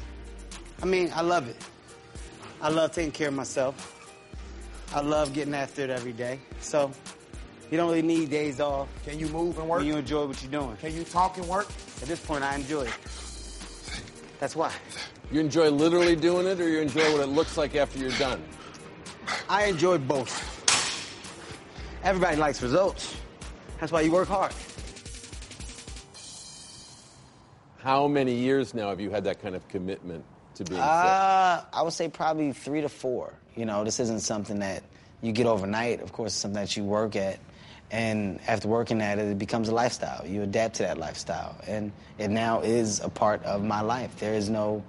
I 0.82 0.86
mean, 0.88 1.12
I 1.14 1.22
love 1.22 1.48
it. 1.48 1.64
I 2.64 2.70
love 2.70 2.94
taking 2.94 3.12
care 3.12 3.28
of 3.28 3.36
myself. 3.36 3.76
I 4.92 5.02
love 5.02 5.34
getting 5.34 5.54
after 5.54 5.84
it 5.84 5.92
every 5.92 6.14
day. 6.14 6.40
So, 6.62 6.92
you 7.74 7.78
don't 7.78 7.88
really 7.88 8.04
need 8.04 8.30
days 8.30 8.60
off 8.60 8.88
Can 9.04 9.18
you 9.18 9.28
move 9.30 9.58
and 9.58 9.68
work? 9.68 9.80
when 9.80 9.88
you 9.88 9.98
enjoy 9.98 10.28
what 10.28 10.40
you're 10.44 10.52
doing. 10.52 10.78
Can 10.78 10.94
you 10.96 11.04
talk 11.04 11.38
and 11.38 11.48
work? 11.48 11.66
At 12.04 12.08
this 12.08 12.20
point, 12.20 12.44
I 12.44 12.56
enjoy 12.56 12.84
it. 12.84 12.94
That's 14.40 14.56
why. 14.56 14.72
You 15.32 15.40
enjoy 15.40 15.72
literally 15.72 16.16
doing 16.16 16.46
it, 16.46 16.62
or 16.62 16.70
you 16.70 16.82
enjoy 16.82 17.12
what 17.12 17.22
it 17.22 17.30
looks 17.30 17.58
like 17.58 17.76
after 17.76 17.98
you're 17.98 18.12
done? 18.12 18.44
I 19.50 19.66
enjoy 19.66 19.98
both. 19.98 20.30
Everybody 22.04 22.38
likes 22.38 22.62
results. 22.62 23.16
That's 23.80 23.92
why 23.92 24.02
you 24.02 24.12
work 24.12 24.28
hard. 24.28 24.54
How 27.80 28.08
many 28.08 28.36
years 28.36 28.76
now 28.76 28.90
have 28.90 29.00
you 29.00 29.10
had 29.10 29.24
that 29.24 29.42
kind 29.42 29.56
of 29.56 29.68
commitment 29.68 30.24
to 30.58 30.64
being 30.64 30.80
Uh, 30.80 31.64
I 31.74 31.82
would 31.82 31.94
say 31.94 32.08
probably 32.08 32.54
three 32.54 32.82
to 32.82 32.90
four. 32.90 33.34
You 33.56 33.66
know, 33.66 33.84
this 33.84 34.00
isn't 34.00 34.20
something 34.20 34.60
that 34.60 34.84
you 35.24 35.32
get 35.32 35.48
overnight. 35.48 36.02
Of 36.04 36.12
course, 36.12 36.34
it's 36.34 36.36
something 36.36 36.62
that 36.62 36.78
you 36.78 36.84
work 36.84 37.16
at. 37.16 37.40
And 37.94 38.40
after 38.48 38.68
working 38.68 39.02
at 39.04 39.20
it, 39.20 39.28
it 39.28 39.38
becomes 39.38 39.70
a 39.70 39.72
lifestyle. 39.72 40.26
You 40.26 40.42
adapt 40.42 40.78
to 40.78 40.84
that 40.84 40.98
lifestyle. 40.98 41.56
And 41.68 41.92
it 42.18 42.30
now 42.32 42.62
is 42.62 43.00
a 43.02 43.08
part 43.08 43.44
of 43.44 43.64
my 43.64 43.82
life. 43.82 44.18
There 44.20 44.34
is 44.34 44.50
no 44.50 44.84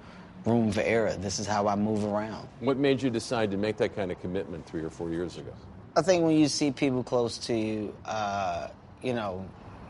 room 0.47 0.73
for 0.73 0.81
error. 0.81 1.13
This 1.13 1.39
is 1.39 1.47
how 1.47 1.69
I 1.69 1.77
move 1.77 2.03
around. 2.05 2.49
What 2.61 2.79
made 2.79 3.03
you 3.03 3.11
decide 3.11 3.51
to 3.51 3.59
make 3.59 3.77
that 3.77 3.95
kind 3.95 4.11
of 4.11 4.19
commitment 4.23 4.65
three 4.65 4.83
or 4.83 4.89
four 4.89 5.11
years 5.11 5.37
ago? 5.37 5.53
I 5.95 6.01
think 6.01 6.25
when 6.25 6.39
you 6.39 6.49
see 6.49 6.71
people 6.71 7.05
close 7.05 7.37
to 7.47 7.55
you, 7.55 7.95
uh, 8.07 8.69
you 9.03 9.13
know, 9.13 9.45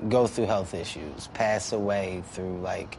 go 0.08 0.26
through 0.26 0.46
health 0.46 0.74
issues, 0.74 1.28
pass 1.28 1.72
away 1.72 2.24
through 2.32 2.58
like, 2.62 2.98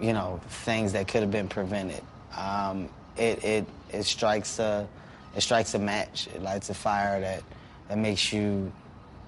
you 0.00 0.12
know, 0.12 0.40
things 0.48 0.92
that 0.92 1.08
could 1.08 1.22
have 1.22 1.32
been 1.32 1.48
prevented, 1.48 2.02
um, 2.36 2.88
it, 3.16 3.44
it 3.44 3.66
it 3.90 4.04
strikes 4.04 4.60
a 4.60 4.88
it 5.34 5.40
strikes 5.40 5.74
a 5.74 5.80
match. 5.80 6.28
It 6.32 6.42
lights 6.42 6.70
a 6.70 6.74
fire 6.74 7.20
that 7.20 7.42
that 7.88 7.98
makes 7.98 8.32
you 8.32 8.72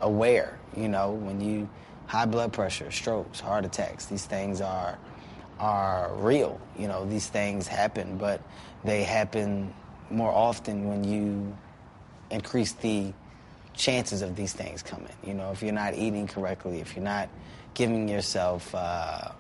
aware. 0.01 0.59
You 0.77 0.89
know, 0.89 1.13
when 1.13 1.41
you 1.41 1.69
high 2.07 2.27
blood 2.27 2.53
pressure, 2.53 2.91
strokes, 2.91 3.41
heart 3.41 3.65
attacks, 3.65 4.07
these 4.07 4.25
things 4.25 4.61
are 4.61 4.99
are 5.59 6.15
real. 6.15 6.61
You 6.79 6.89
know, 6.89 7.05
these 7.05 7.29
things 7.29 7.67
happen, 7.67 8.17
but 8.17 8.41
they 8.85 9.03
happen 9.03 9.75
more 10.11 10.33
often 10.33 10.89
when 10.89 11.05
you 11.05 11.57
increase 12.31 12.73
the 12.73 13.13
chances 13.75 14.23
of 14.23 14.37
these 14.37 14.53
things 14.53 14.83
coming. 14.83 15.13
You 15.25 15.35
know, 15.35 15.53
if 15.53 15.63
you're 15.63 15.73
not 15.73 15.95
eating 15.95 16.27
correctly, 16.27 16.81
if 16.81 16.97
you're 16.97 17.05
not 17.05 17.29
giving 17.75 18.09
yourself 18.09 18.75
uh, 18.75 19.31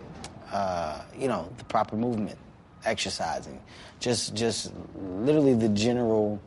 uh, 0.53 1.03
you 1.17 1.29
know, 1.29 1.49
the 1.59 1.65
proper 1.65 1.97
movement, 1.97 2.39
exercising, 2.85 3.61
just 3.99 4.35
just 4.35 4.73
literally 4.97 5.55
the 5.55 5.69
general 5.71 6.41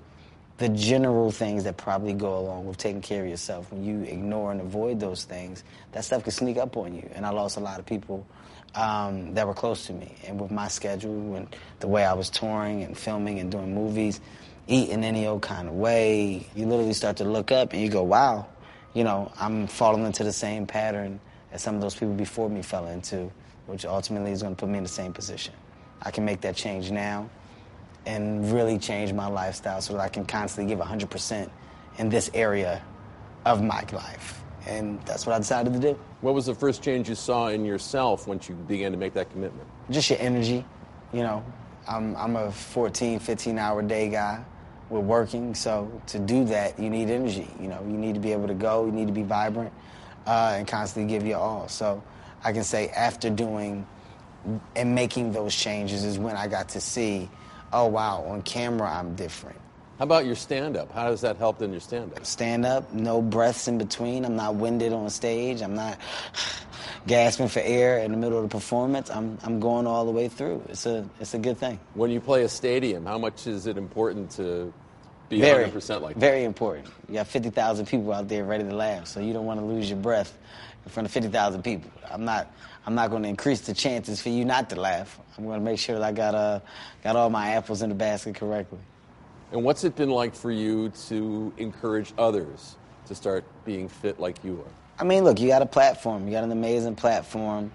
the 0.57 0.69
general 0.69 1.31
things 1.31 1.63
that 1.63 1.77
probably 1.77 2.13
go 2.13 2.37
along 2.37 2.65
with 2.65 2.77
taking 2.77 3.01
care 3.01 3.23
of 3.23 3.29
yourself. 3.29 3.71
When 3.71 3.83
you 3.83 4.03
ignore 4.03 4.51
and 4.51 4.61
avoid 4.61 4.99
those 4.99 5.23
things, 5.23 5.63
that 5.93 6.05
stuff 6.05 6.23
can 6.23 6.31
sneak 6.31 6.57
up 6.57 6.77
on 6.77 6.93
you. 6.93 7.09
And 7.15 7.25
I 7.25 7.29
lost 7.29 7.57
a 7.57 7.59
lot 7.59 7.79
of 7.79 7.85
people 7.85 8.25
um, 8.75 9.33
that 9.33 9.47
were 9.47 9.53
close 9.53 9.87
to 9.87 9.93
me. 9.93 10.15
And 10.27 10.39
with 10.39 10.51
my 10.51 10.67
schedule 10.67 11.35
and 11.35 11.47
the 11.79 11.87
way 11.87 12.05
I 12.05 12.13
was 12.13 12.29
touring 12.29 12.83
and 12.83 12.97
filming 12.97 13.39
and 13.39 13.51
doing 13.51 13.73
movies, 13.73 14.21
eating 14.67 15.03
any 15.03 15.25
old 15.27 15.41
kind 15.41 15.67
of 15.67 15.73
way, 15.73 16.47
you 16.55 16.65
literally 16.67 16.93
start 16.93 17.17
to 17.17 17.23
look 17.23 17.51
up 17.51 17.73
and 17.73 17.81
you 17.81 17.89
go, 17.89 18.03
wow, 18.03 18.45
you 18.93 19.03
know, 19.03 19.31
I'm 19.39 19.67
falling 19.67 20.05
into 20.05 20.23
the 20.23 20.33
same 20.33 20.67
pattern 20.67 21.19
as 21.51 21.63
some 21.63 21.75
of 21.75 21.81
those 21.81 21.95
people 21.95 22.13
before 22.13 22.49
me 22.49 22.61
fell 22.61 22.87
into, 22.87 23.31
which 23.65 23.85
ultimately 23.85 24.31
is 24.31 24.43
going 24.43 24.55
to 24.55 24.59
put 24.59 24.69
me 24.69 24.77
in 24.77 24.83
the 24.83 24.89
same 24.89 25.13
position. 25.13 25.53
I 26.01 26.11
can 26.11 26.25
make 26.25 26.41
that 26.41 26.55
change 26.55 26.91
now 26.91 27.29
and 28.05 28.51
really 28.51 28.77
change 28.77 29.13
my 29.13 29.27
lifestyle 29.27 29.81
so 29.81 29.93
that 29.93 29.99
I 29.99 30.09
can 30.09 30.25
constantly 30.25 30.73
give 30.73 30.83
100% 30.83 31.49
in 31.97 32.09
this 32.09 32.29
area 32.33 32.81
of 33.45 33.63
my 33.63 33.83
life. 33.91 34.43
And 34.65 35.01
that's 35.05 35.25
what 35.25 35.35
I 35.35 35.39
decided 35.39 35.73
to 35.73 35.79
do. 35.79 35.99
What 36.21 36.33
was 36.33 36.45
the 36.45 36.55
first 36.55 36.81
change 36.81 37.09
you 37.09 37.15
saw 37.15 37.47
in 37.49 37.65
yourself 37.65 38.27
once 38.27 38.47
you 38.47 38.55
began 38.55 38.91
to 38.91 38.97
make 38.97 39.13
that 39.13 39.29
commitment? 39.31 39.67
Just 39.89 40.09
your 40.09 40.19
energy, 40.19 40.65
you 41.11 41.21
know. 41.21 41.43
I'm, 41.87 42.15
I'm 42.15 42.37
a 42.37 42.49
14, 42.49 43.19
15 43.19 43.57
hour 43.57 43.81
day 43.81 44.07
guy. 44.07 44.43
We're 44.89 45.01
working, 45.01 45.53
so 45.53 46.01
to 46.07 46.19
do 46.19 46.45
that, 46.45 46.79
you 46.79 46.89
need 46.89 47.09
energy. 47.09 47.47
You 47.59 47.67
know, 47.67 47.81
you 47.85 47.97
need 47.97 48.13
to 48.13 48.21
be 48.21 48.31
able 48.31 48.47
to 48.47 48.53
go, 48.53 48.85
you 48.85 48.91
need 48.91 49.07
to 49.07 49.13
be 49.13 49.23
vibrant, 49.23 49.73
uh, 50.25 50.53
and 50.55 50.67
constantly 50.67 51.11
give 51.11 51.25
your 51.25 51.39
all. 51.39 51.67
So 51.67 52.01
I 52.43 52.53
can 52.53 52.63
say 52.63 52.89
after 52.89 53.29
doing 53.29 53.85
and 54.75 54.93
making 54.93 55.31
those 55.31 55.55
changes 55.55 56.03
is 56.03 56.19
when 56.19 56.35
I 56.35 56.47
got 56.47 56.69
to 56.69 56.81
see, 56.81 57.29
oh 57.73 57.87
wow, 57.87 58.23
on 58.23 58.41
camera 58.43 58.89
I'm 58.89 59.15
different. 59.15 59.59
How 59.99 60.05
about 60.05 60.25
your 60.25 60.35
stand 60.35 60.75
up? 60.75 60.91
How 60.91 61.09
does 61.09 61.21
that 61.21 61.37
help 61.37 61.61
in 61.61 61.71
your 61.71 61.79
stand 61.79 62.13
up? 62.13 62.25
Stand 62.25 62.65
up, 62.65 62.91
no 62.93 63.21
breaths 63.21 63.67
in 63.67 63.77
between. 63.77 64.25
I'm 64.25 64.35
not 64.35 64.55
winded 64.55 64.91
on 64.91 65.09
stage. 65.09 65.61
I'm 65.61 65.75
not 65.75 65.99
gasping 67.07 67.47
for 67.47 67.59
air 67.59 67.99
in 67.99 68.11
the 68.11 68.17
middle 68.17 68.37
of 68.39 68.43
the 68.43 68.49
performance. 68.49 69.11
I'm, 69.11 69.37
I'm 69.43 69.59
going 69.59 69.85
all 69.85 70.05
the 70.05 70.11
way 70.11 70.27
through. 70.29 70.63
It's 70.67 70.87
a, 70.87 71.07
it's 71.19 71.35
a 71.35 71.37
good 71.37 71.57
thing. 71.59 71.79
When 71.93 72.09
you 72.09 72.19
play 72.19 72.43
a 72.43 72.49
stadium, 72.49 73.05
how 73.05 73.19
much 73.19 73.45
is 73.45 73.67
it 73.67 73.77
important 73.77 74.31
to 74.31 74.73
be 75.29 75.39
Very, 75.39 75.65
100% 75.69 76.01
like 76.01 76.15
that? 76.15 76.19
very 76.19 76.43
important. 76.43 76.87
You 77.07 77.13
got 77.15 77.27
50,000 77.27 77.85
people 77.85 78.11
out 78.13 78.27
there 78.27 78.45
ready 78.45 78.63
to 78.63 78.75
laugh, 78.75 79.07
so 79.07 79.19
you 79.19 79.31
don't 79.31 79.45
want 79.45 79.59
to 79.59 79.65
lose 79.65 79.89
your 79.89 79.99
breath 79.99 80.37
in 80.85 80.91
front 80.91 81.05
of 81.05 81.13
50,000 81.13 81.61
people. 81.61 81.91
I'm 82.09 82.25
not, 82.25 82.51
I'm 82.85 82.95
not 82.95 83.09
going 83.09 83.23
to 83.23 83.29
increase 83.29 83.61
the 83.61 83.73
chances 83.73 84.21
for 84.21 84.29
you 84.29 84.43
not 84.43 84.69
to 84.71 84.75
laugh. 84.75 85.19
I'm 85.37 85.45
going 85.45 85.59
to 85.59 85.63
make 85.63 85.79
sure 85.79 85.95
that 85.95 86.03
I 86.03 86.11
got, 86.11 86.35
uh, 86.35 86.59
got 87.03 87.15
all 87.15 87.29
my 87.29 87.51
apples 87.51 87.81
in 87.81 87.89
the 87.89 87.95
basket 87.95 88.35
correctly. 88.35 88.79
And 89.51 89.63
what's 89.63 89.83
it 89.83 89.95
been 89.95 90.09
like 90.09 90.35
for 90.35 90.51
you 90.51 90.89
to 91.07 91.53
encourage 91.57 92.13
others 92.17 92.75
to 93.05 93.15
start 93.15 93.45
being 93.65 93.87
fit 93.87 94.19
like 94.19 94.43
you 94.43 94.59
are? 94.59 94.71
I 94.99 95.05
mean, 95.05 95.23
look, 95.23 95.39
you 95.39 95.47
got 95.47 95.61
a 95.61 95.67
platform. 95.67 96.25
You 96.27 96.33
got 96.33 96.43
an 96.43 96.51
amazing 96.51 96.95
platform 96.95 97.71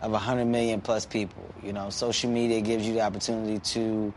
of 0.00 0.12
100 0.12 0.44
million 0.46 0.80
plus 0.80 1.06
people. 1.06 1.42
You 1.62 1.72
know, 1.72 1.90
social 1.90 2.30
media 2.30 2.60
gives 2.60 2.86
you 2.86 2.94
the 2.94 3.02
opportunity 3.02 3.58
to 3.58 4.12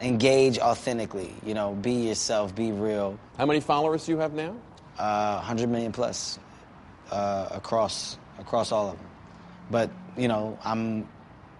engage 0.00 0.58
authentically. 0.58 1.32
You 1.44 1.54
know, 1.54 1.74
be 1.74 1.92
yourself, 1.92 2.54
be 2.54 2.72
real. 2.72 3.18
How 3.38 3.46
many 3.46 3.60
followers 3.60 4.06
do 4.06 4.12
you 4.12 4.18
have 4.18 4.32
now? 4.34 4.56
Uh, 4.98 5.36
100 5.36 5.68
million 5.68 5.92
plus 5.92 6.38
uh, 7.10 7.48
across 7.50 8.18
across 8.38 8.72
all 8.72 8.90
of 8.90 8.96
them. 8.96 9.06
But 9.70 9.90
you 10.16 10.28
know, 10.28 10.58
I'm 10.64 11.08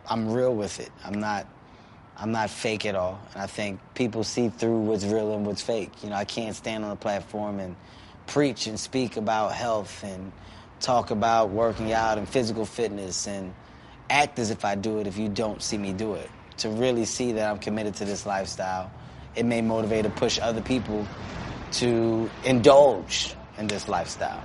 I'm 0.08 0.32
real 0.32 0.54
with 0.54 0.80
it. 0.80 0.90
I'm 1.04 1.20
not 1.20 1.46
I'm 2.16 2.32
not 2.32 2.50
fake 2.50 2.86
at 2.86 2.94
all. 2.94 3.20
And 3.34 3.42
I 3.42 3.46
think 3.46 3.80
people 3.94 4.24
see 4.24 4.48
through 4.48 4.80
what's 4.80 5.04
real 5.04 5.34
and 5.34 5.46
what's 5.46 5.62
fake. 5.62 5.92
You 6.02 6.10
know, 6.10 6.16
I 6.16 6.24
can't 6.24 6.56
stand 6.56 6.84
on 6.84 6.90
a 6.90 6.96
platform 6.96 7.60
and 7.60 7.76
preach 8.26 8.66
and 8.66 8.80
speak 8.80 9.16
about 9.16 9.52
health 9.52 10.02
and 10.02 10.32
talk 10.80 11.10
about 11.10 11.50
working 11.50 11.92
out 11.92 12.18
and 12.18 12.28
physical 12.28 12.64
fitness 12.64 13.26
and 13.26 13.54
act 14.08 14.38
as 14.38 14.50
if 14.50 14.64
I 14.64 14.74
do 14.74 14.98
it 14.98 15.06
if 15.06 15.18
you 15.18 15.28
don't 15.28 15.62
see 15.62 15.78
me 15.78 15.92
do 15.92 16.14
it. 16.14 16.30
To 16.58 16.70
really 16.70 17.04
see 17.04 17.32
that 17.32 17.50
I'm 17.50 17.58
committed 17.58 17.94
to 17.96 18.06
this 18.06 18.24
lifestyle, 18.24 18.90
it 19.34 19.44
may 19.44 19.60
motivate 19.60 20.06
or 20.06 20.10
push 20.10 20.38
other 20.40 20.62
people 20.62 21.06
to 21.72 22.30
indulge 22.44 23.34
in 23.58 23.66
this 23.66 23.88
lifestyle. 23.88 24.42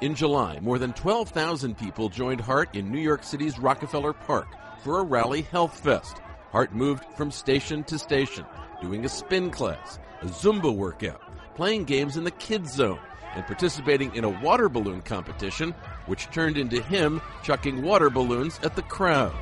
In 0.00 0.16
July, 0.16 0.58
more 0.60 0.78
than 0.78 0.92
12,000 0.92 1.78
people 1.78 2.08
joined 2.08 2.40
Hart 2.40 2.74
in 2.74 2.90
New 2.90 2.98
York 2.98 3.22
City's 3.22 3.60
Rockefeller 3.60 4.12
Park 4.12 4.48
for 4.82 4.98
a 4.98 5.04
rally 5.04 5.42
health 5.42 5.80
fest. 5.80 6.20
Hart 6.50 6.74
moved 6.74 7.04
from 7.16 7.30
station 7.30 7.84
to 7.84 7.98
station, 7.98 8.44
doing 8.82 9.04
a 9.04 9.08
spin 9.08 9.50
class, 9.50 10.00
a 10.20 10.26
Zumba 10.26 10.74
workout, 10.74 11.22
playing 11.54 11.84
games 11.84 12.16
in 12.16 12.24
the 12.24 12.32
kids 12.32 12.72
zone, 12.72 12.98
and 13.36 13.46
participating 13.46 14.14
in 14.16 14.24
a 14.24 14.40
water 14.40 14.68
balloon 14.68 15.00
competition, 15.00 15.72
which 16.06 16.26
turned 16.26 16.58
into 16.58 16.82
him 16.82 17.20
chucking 17.44 17.80
water 17.80 18.10
balloons 18.10 18.58
at 18.64 18.74
the 18.74 18.82
crowd. 18.82 19.34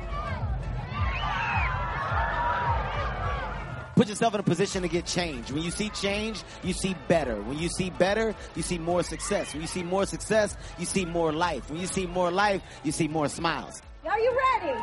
Put 4.03 4.09
yourself 4.09 4.33
in 4.33 4.41
a 4.41 4.43
position 4.43 4.81
to 4.81 4.89
get 4.89 5.05
change. 5.05 5.49
When 5.49 5.63
you 5.63 5.71
see 5.71 5.87
change, 5.87 6.43
you 6.61 6.73
see 6.73 6.93
better. 7.07 7.41
When 7.41 7.57
you 7.57 7.69
see 7.69 7.89
better, 7.89 8.35
you 8.53 8.61
see 8.61 8.77
more 8.77 9.01
success. 9.01 9.53
When 9.53 9.61
you 9.61 9.67
see 9.67 9.81
more 9.81 10.05
success, 10.05 10.57
you 10.77 10.85
see 10.85 11.05
more 11.05 11.31
life. 11.31 11.71
When 11.71 11.79
you 11.79 11.87
see 11.87 12.05
more 12.05 12.29
life, 12.29 12.61
you 12.83 12.91
see 12.91 13.07
more 13.07 13.29
smiles. 13.29 13.81
Are 14.05 14.19
you 14.19 14.37
ready? 14.59 14.77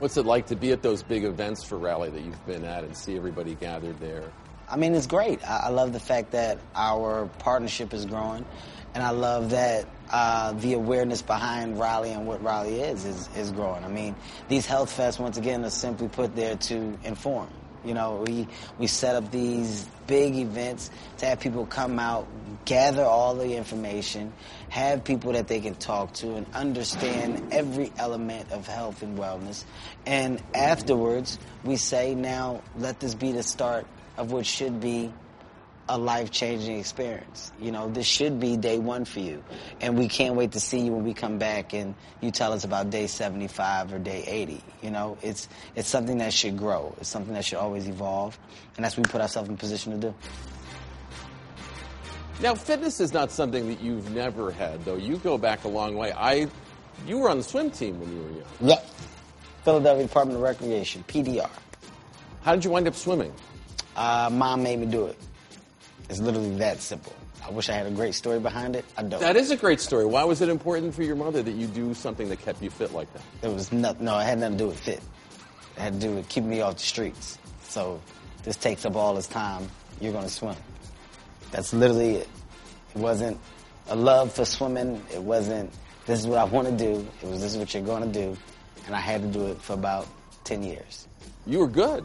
What's 0.00 0.16
it 0.16 0.26
like 0.26 0.46
to 0.46 0.56
be 0.56 0.72
at 0.72 0.82
those 0.82 1.04
big 1.04 1.22
events 1.22 1.62
for 1.62 1.78
Rally 1.78 2.10
that 2.10 2.22
you've 2.22 2.46
been 2.48 2.64
at 2.64 2.82
and 2.82 2.96
see 2.96 3.16
everybody 3.16 3.54
gathered 3.54 4.00
there? 4.00 4.24
I 4.68 4.76
mean, 4.76 4.96
it's 4.96 5.06
great. 5.06 5.48
I, 5.48 5.66
I 5.66 5.68
love 5.68 5.92
the 5.92 6.00
fact 6.00 6.32
that 6.32 6.58
our 6.74 7.26
partnership 7.38 7.94
is 7.94 8.06
growing, 8.06 8.44
and 8.92 9.04
I 9.04 9.10
love 9.10 9.50
that 9.50 9.86
uh, 10.10 10.52
the 10.52 10.74
awareness 10.74 11.22
behind 11.22 11.78
Rally 11.78 12.12
and 12.12 12.26
what 12.26 12.42
Rally 12.42 12.80
is, 12.80 13.04
is 13.04 13.28
is 13.36 13.50
growing. 13.50 13.84
I 13.84 13.88
mean, 13.88 14.14
these 14.48 14.66
health 14.66 14.96
fests, 14.96 15.18
once 15.18 15.36
again, 15.36 15.64
are 15.64 15.70
simply 15.70 16.08
put 16.08 16.34
there 16.36 16.56
to 16.56 16.98
inform. 17.04 17.48
You 17.84 17.94
know, 17.94 18.24
we 18.26 18.48
we 18.78 18.86
set 18.86 19.14
up 19.16 19.30
these 19.30 19.88
big 20.06 20.36
events 20.36 20.90
to 21.18 21.26
have 21.26 21.40
people 21.40 21.66
come 21.66 21.98
out, 21.98 22.26
gather 22.64 23.04
all 23.04 23.34
the 23.34 23.54
information, 23.56 24.32
have 24.68 25.04
people 25.04 25.32
that 25.32 25.48
they 25.48 25.60
can 25.60 25.74
talk 25.74 26.12
to, 26.14 26.34
and 26.34 26.46
understand 26.54 27.52
every 27.52 27.92
element 27.96 28.50
of 28.52 28.66
health 28.66 29.02
and 29.02 29.18
wellness. 29.18 29.64
And 30.04 30.42
afterwards, 30.54 31.38
we 31.64 31.76
say, 31.76 32.14
now 32.14 32.62
let 32.76 33.00
this 33.00 33.14
be 33.14 33.32
the 33.32 33.42
start 33.42 33.86
of 34.16 34.32
what 34.32 34.46
should 34.46 34.80
be 34.80 35.12
a 35.88 35.96
life 35.96 36.30
changing 36.30 36.78
experience. 36.78 37.52
You 37.60 37.70
know, 37.70 37.88
this 37.88 38.06
should 38.06 38.40
be 38.40 38.56
day 38.56 38.78
one 38.78 39.04
for 39.04 39.20
you. 39.20 39.42
And 39.80 39.96
we 39.96 40.08
can't 40.08 40.34
wait 40.34 40.52
to 40.52 40.60
see 40.60 40.80
you 40.80 40.92
when 40.92 41.04
we 41.04 41.14
come 41.14 41.38
back 41.38 41.74
and 41.74 41.94
you 42.20 42.30
tell 42.30 42.52
us 42.52 42.64
about 42.64 42.90
day 42.90 43.06
75 43.06 43.92
or 43.92 43.98
day 43.98 44.24
80. 44.26 44.60
You 44.82 44.90
know, 44.90 45.16
it's, 45.22 45.48
it's 45.76 45.88
something 45.88 46.18
that 46.18 46.32
should 46.32 46.58
grow. 46.58 46.94
It's 46.98 47.08
something 47.08 47.34
that 47.34 47.44
should 47.44 47.58
always 47.58 47.86
evolve. 47.86 48.38
And 48.76 48.84
that's 48.84 48.96
what 48.96 49.06
we 49.06 49.12
put 49.12 49.20
ourselves 49.20 49.48
in 49.48 49.54
a 49.54 49.58
position 49.58 49.92
to 49.92 49.98
do. 50.08 50.14
Now, 52.40 52.54
fitness 52.54 53.00
is 53.00 53.14
not 53.14 53.30
something 53.30 53.68
that 53.68 53.80
you've 53.80 54.10
never 54.10 54.50
had, 54.50 54.84
though. 54.84 54.96
You 54.96 55.16
go 55.16 55.38
back 55.38 55.64
a 55.64 55.68
long 55.68 55.96
way. 55.96 56.12
I, 56.12 56.48
you 57.06 57.18
were 57.18 57.30
on 57.30 57.38
the 57.38 57.42
swim 57.42 57.70
team 57.70 57.98
when 57.98 58.12
you 58.12 58.22
were 58.22 58.30
young. 58.30 58.44
Yep. 58.60 58.90
Philadelphia 59.64 60.06
Department 60.06 60.36
of 60.36 60.42
Recreation, 60.42 61.02
PDR. 61.08 61.50
How 62.42 62.54
did 62.54 62.64
you 62.64 62.70
wind 62.70 62.86
up 62.86 62.94
swimming? 62.94 63.32
Uh, 63.96 64.28
mom 64.30 64.62
made 64.62 64.78
me 64.78 64.86
do 64.86 65.06
it. 65.06 65.18
It's 66.08 66.20
literally 66.20 66.56
that 66.56 66.80
simple. 66.80 67.12
I 67.44 67.50
wish 67.50 67.68
I 67.68 67.74
had 67.74 67.86
a 67.86 67.90
great 67.90 68.14
story 68.14 68.40
behind 68.40 68.74
it. 68.74 68.84
I 68.96 69.02
don't. 69.02 69.20
That 69.20 69.36
is 69.36 69.50
a 69.50 69.56
great 69.56 69.80
story. 69.80 70.04
Why 70.04 70.24
was 70.24 70.40
it 70.40 70.48
important 70.48 70.94
for 70.94 71.02
your 71.02 71.16
mother 71.16 71.42
that 71.42 71.54
you 71.54 71.66
do 71.66 71.94
something 71.94 72.28
that 72.28 72.40
kept 72.40 72.60
you 72.62 72.70
fit 72.70 72.92
like 72.92 73.12
that? 73.12 73.22
It 73.42 73.52
was 73.52 73.72
nothing. 73.72 74.04
no, 74.04 74.18
it 74.18 74.24
had 74.24 74.38
nothing 74.38 74.58
to 74.58 74.64
do 74.64 74.68
with 74.68 74.80
fit. 74.80 75.00
It 75.76 75.80
had 75.80 75.94
to 75.94 76.00
do 76.00 76.14
with 76.14 76.28
keeping 76.28 76.50
me 76.50 76.60
off 76.60 76.74
the 76.74 76.80
streets. 76.80 77.38
So 77.62 78.00
this 78.42 78.56
takes 78.56 78.84
up 78.84 78.96
all 78.96 79.14
this 79.14 79.28
time. 79.28 79.68
You're 80.00 80.12
going 80.12 80.24
to 80.24 80.30
swim. 80.30 80.56
That's 81.50 81.72
literally 81.72 82.16
it. 82.16 82.28
It 82.94 82.98
wasn't 82.98 83.38
a 83.88 83.96
love 83.96 84.32
for 84.32 84.44
swimming. 84.44 85.02
It 85.12 85.22
wasn't, 85.22 85.72
this 86.06 86.20
is 86.20 86.26
what 86.26 86.38
I 86.38 86.44
want 86.44 86.68
to 86.68 86.76
do. 86.76 87.06
It 87.22 87.28
was, 87.28 87.40
this 87.40 87.52
is 87.52 87.58
what 87.58 87.72
you're 87.74 87.82
going 87.82 88.10
to 88.10 88.20
do. 88.20 88.36
And 88.86 88.94
I 88.94 89.00
had 89.00 89.22
to 89.22 89.28
do 89.28 89.46
it 89.46 89.60
for 89.60 89.74
about 89.74 90.06
10 90.44 90.62
years. 90.62 91.06
You 91.46 91.60
were 91.60 91.68
good. 91.68 92.04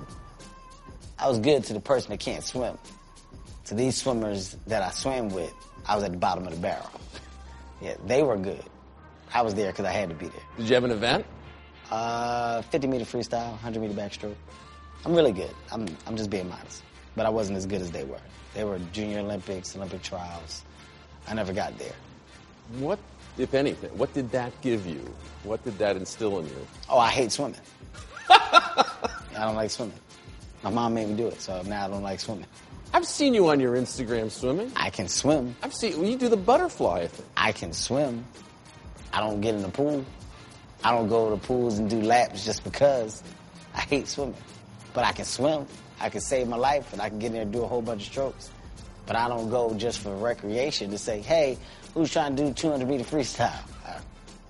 I 1.17 1.27
was 1.27 1.39
good 1.39 1.63
to 1.65 1.73
the 1.73 1.79
person 1.79 2.11
that 2.11 2.19
can't 2.19 2.43
swim. 2.43 2.77
To 3.71 3.75
these 3.75 3.95
swimmers 3.95 4.57
that 4.67 4.81
I 4.81 4.89
swam 4.89 5.29
with, 5.29 5.53
I 5.87 5.95
was 5.95 6.03
at 6.03 6.11
the 6.11 6.17
bottom 6.17 6.45
of 6.45 6.53
the 6.53 6.59
barrel. 6.59 6.91
Yeah, 7.81 7.95
they 8.05 8.21
were 8.21 8.37
good. 8.37 8.63
I 9.33 9.41
was 9.41 9.55
there 9.55 9.71
because 9.71 9.85
I 9.85 9.91
had 9.91 10.09
to 10.09 10.15
be 10.15 10.27
there. 10.27 10.43
Did 10.57 10.67
you 10.69 10.75
have 10.75 10.83
an 10.83 10.91
event? 10.91 11.25
Uh, 11.89 12.61
50 12.63 12.85
meter 12.85 13.05
freestyle, 13.05 13.49
100 13.51 13.79
meter 13.79 13.93
backstroke. 13.93 14.35
I'm 15.03 15.15
really 15.15 15.31
good. 15.31 15.49
I'm, 15.71 15.87
I'm 16.05 16.15
just 16.15 16.29
being 16.29 16.47
modest. 16.47 16.83
But 17.15 17.25
I 17.25 17.29
wasn't 17.29 17.57
as 17.57 17.65
good 17.65 17.81
as 17.81 17.89
they 17.89 18.03
were. 18.03 18.19
They 18.53 18.65
were 18.65 18.77
junior 18.91 19.19
Olympics, 19.19 19.75
Olympic 19.75 20.03
trials. 20.03 20.63
I 21.27 21.33
never 21.33 21.53
got 21.53 21.75
there. 21.79 21.95
What 22.77 22.99
if 23.39 23.53
anything? 23.55 23.89
What 23.97 24.13
did 24.13 24.31
that 24.31 24.51
give 24.61 24.85
you? 24.85 25.01
What 25.43 25.63
did 25.63 25.77
that 25.79 25.95
instill 25.95 26.37
in 26.39 26.45
you? 26.45 26.67
Oh, 26.89 26.99
I 26.99 27.09
hate 27.09 27.31
swimming. 27.31 27.61
I 28.29 28.85
don't 29.33 29.55
like 29.55 29.71
swimming. 29.71 29.97
My 30.61 30.69
mom 30.69 30.93
made 30.93 31.07
me 31.07 31.15
do 31.15 31.27
it, 31.29 31.41
so 31.41 31.61
now 31.63 31.85
I 31.85 31.87
don't 31.87 32.03
like 32.03 32.19
swimming. 32.19 32.45
I've 32.93 33.05
seen 33.05 33.33
you 33.33 33.47
on 33.47 33.59
your 33.59 33.75
Instagram 33.75 34.29
swimming. 34.29 34.71
I 34.75 34.89
can 34.89 35.07
swim. 35.07 35.55
I've 35.63 35.73
seen 35.73 35.97
well, 35.99 36.09
you 36.09 36.17
do 36.17 36.27
the 36.27 36.37
butterfly. 36.37 37.07
I. 37.37 37.49
I 37.49 37.51
can 37.53 37.71
swim. 37.71 38.25
I 39.13 39.21
don't 39.21 39.39
get 39.39 39.55
in 39.55 39.61
the 39.61 39.69
pool. 39.69 40.05
I 40.83 40.91
don't 40.91 41.07
go 41.07 41.29
to 41.29 41.37
pools 41.37 41.79
and 41.79 41.89
do 41.89 42.01
laps 42.01 42.43
just 42.43 42.63
because 42.63 43.23
I 43.73 43.81
hate 43.81 44.07
swimming. 44.07 44.35
But 44.93 45.05
I 45.05 45.13
can 45.13 45.25
swim. 45.25 45.67
I 45.99 46.09
can 46.09 46.19
save 46.21 46.47
my 46.47 46.57
life 46.57 46.91
and 46.91 47.01
I 47.01 47.09
can 47.09 47.19
get 47.19 47.27
in 47.27 47.33
there 47.33 47.41
and 47.43 47.53
do 47.53 47.63
a 47.63 47.67
whole 47.67 47.81
bunch 47.81 48.01
of 48.01 48.11
strokes. 48.11 48.51
But 49.05 49.15
I 49.15 49.27
don't 49.27 49.49
go 49.49 49.73
just 49.73 49.99
for 49.99 50.13
recreation 50.15 50.89
to 50.91 50.97
say, 50.97 51.21
hey, 51.21 51.57
who's 51.93 52.11
trying 52.11 52.35
to 52.35 52.45
do 52.45 52.53
200 52.53 52.87
meter 52.87 53.03
freestyle? 53.03 53.53
Uh, 53.85 53.99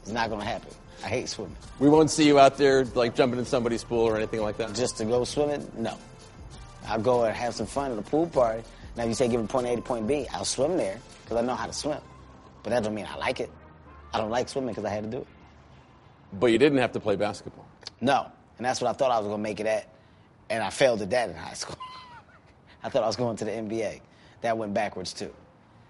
it's 0.01 0.11
not 0.11 0.29
going 0.29 0.41
to 0.41 0.47
happen. 0.47 0.71
I 1.03 1.07
hate 1.07 1.29
swimming. 1.29 1.57
We 1.79 1.89
won't 1.89 2.09
see 2.09 2.25
you 2.25 2.39
out 2.39 2.57
there 2.57 2.85
like 2.85 3.15
jumping 3.15 3.39
in 3.39 3.45
somebody's 3.45 3.83
pool 3.83 4.07
or 4.07 4.17
anything 4.17 4.41
like 4.41 4.57
that. 4.57 4.73
Just 4.73 4.97
to 4.97 5.05
go 5.05 5.23
swimming? 5.25 5.69
No. 5.75 5.97
I'll 6.91 6.99
go 6.99 7.23
and 7.23 7.33
have 7.33 7.55
some 7.55 7.65
fun 7.65 7.93
at 7.93 7.97
a 7.97 8.01
pool 8.01 8.27
party. 8.27 8.63
Now, 8.97 9.03
if 9.03 9.09
you 9.09 9.15
say 9.15 9.29
give 9.29 9.39
me 9.39 9.47
point 9.47 9.65
A 9.65 9.77
to 9.77 9.81
point 9.81 10.07
B, 10.07 10.27
I'll 10.33 10.43
swim 10.43 10.75
there 10.75 10.99
because 11.23 11.37
I 11.37 11.41
know 11.41 11.55
how 11.55 11.65
to 11.65 11.71
swim. 11.71 12.01
But 12.63 12.71
that 12.71 12.83
don't 12.83 12.93
mean 12.93 13.07
I 13.09 13.15
like 13.15 13.39
it. 13.39 13.49
I 14.13 14.17
don't 14.17 14.29
like 14.29 14.49
swimming 14.49 14.71
because 14.71 14.83
I 14.83 14.89
had 14.89 15.05
to 15.05 15.09
do 15.09 15.19
it. 15.19 15.27
But 16.33 16.47
you 16.47 16.57
didn't 16.57 16.79
have 16.79 16.91
to 16.91 16.99
play 16.99 17.15
basketball. 17.15 17.65
No. 18.01 18.29
And 18.57 18.65
that's 18.65 18.81
what 18.81 18.89
I 18.89 18.93
thought 18.93 19.09
I 19.09 19.19
was 19.19 19.27
going 19.27 19.39
to 19.39 19.41
make 19.41 19.61
it 19.61 19.67
at. 19.67 19.87
And 20.49 20.61
I 20.61 20.69
failed 20.69 21.01
at 21.01 21.09
that 21.11 21.29
in 21.29 21.35
high 21.35 21.53
school. 21.53 21.77
I 22.83 22.89
thought 22.89 23.03
I 23.03 23.07
was 23.07 23.15
going 23.15 23.37
to 23.37 23.45
the 23.45 23.51
NBA. 23.51 24.01
That 24.41 24.57
went 24.57 24.73
backwards 24.73 25.13
too. 25.13 25.33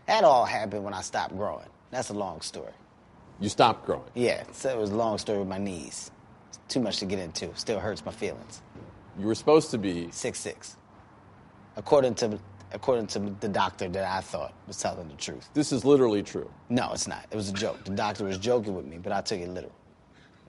That 0.06 0.24
all 0.24 0.46
happened 0.46 0.84
when 0.84 0.94
I 0.94 1.02
stopped 1.02 1.36
growing. 1.36 1.68
That's 1.90 2.10
a 2.10 2.14
long 2.14 2.42
story. 2.42 2.74
You 3.40 3.50
stopped 3.50 3.88
growing. 3.88 4.04
Yeah, 4.14 4.44
so 4.52 4.70
it 4.70 4.78
was 4.78 4.92
a 4.92 4.96
long 4.96 5.18
story 5.18 5.40
with 5.40 5.48
my 5.48 5.58
knees. 5.58 6.12
It's 6.50 6.60
too 6.68 6.80
much 6.80 6.98
to 7.00 7.06
get 7.06 7.18
into. 7.18 7.50
Still 7.56 7.80
hurts 7.80 8.06
my 8.06 8.12
feelings. 8.12 8.62
You 9.18 9.26
were 9.26 9.36
supposed 9.36 9.72
to 9.72 9.80
be. 9.80 10.12
Six 10.12 10.40
six. 10.40 10.78
According 11.76 12.16
to 12.16 12.40
according 12.74 13.08
to 13.08 13.20
the 13.40 13.48
doctor 13.48 13.90
that 13.90 14.06
I 14.06 14.22
thought 14.22 14.54
was 14.68 14.78
telling 14.78 15.08
the 15.08 15.16
truth. 15.16 15.50
This 15.54 15.72
is 15.72 15.84
literally 15.84 16.24
true. 16.24 16.50
No, 16.70 16.92
it's 16.94 17.08
not. 17.08 17.26
It 17.30 17.36
was 17.36 17.50
a 17.50 17.54
joke. 17.54 17.84
The 17.84 17.92
doctor 17.92 18.24
was 18.24 18.38
joking 18.38 18.76
with 18.76 18.86
me, 18.86 18.98
but 18.98 19.12
I 19.12 19.22
took 19.22 19.40
it 19.40 19.50
literal. 19.50 19.76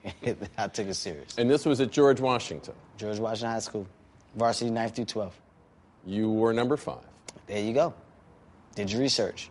I 0.57 0.67
took 0.67 0.87
it 0.87 0.93
serious. 0.95 1.37
And 1.37 1.49
this 1.49 1.65
was 1.65 1.81
at 1.81 1.91
George 1.91 2.19
Washington. 2.21 2.73
George 2.97 3.19
Washington 3.19 3.51
High 3.51 3.59
School, 3.59 3.87
varsity 4.35 4.71
9th 4.71 4.95
through 4.95 5.05
12. 5.05 5.33
You 6.05 6.31
were 6.31 6.53
number 6.53 6.77
five. 6.77 7.03
There 7.47 7.61
you 7.61 7.73
go. 7.73 7.93
Did 8.75 8.91
your 8.91 9.01
research. 9.01 9.49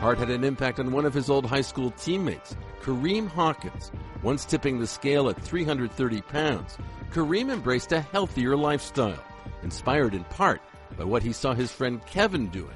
Hart 0.00 0.18
had 0.18 0.30
an 0.30 0.44
impact 0.44 0.80
on 0.80 0.92
one 0.92 1.04
of 1.04 1.12
his 1.12 1.28
old 1.28 1.44
high 1.44 1.60
school 1.60 1.90
teammates, 1.92 2.56
Kareem 2.80 3.28
Hawkins. 3.28 3.92
Once 4.22 4.44
tipping 4.44 4.78
the 4.78 4.86
scale 4.86 5.30
at 5.30 5.40
330 5.42 6.20
pounds, 6.22 6.76
Kareem 7.10 7.50
embraced 7.50 7.92
a 7.92 8.00
healthier 8.00 8.54
lifestyle, 8.54 9.22
inspired 9.62 10.14
in 10.14 10.24
part 10.24 10.60
by 10.98 11.04
what 11.04 11.22
he 11.22 11.32
saw 11.32 11.54
his 11.54 11.72
friend 11.72 12.04
Kevin 12.06 12.48
doing. 12.48 12.74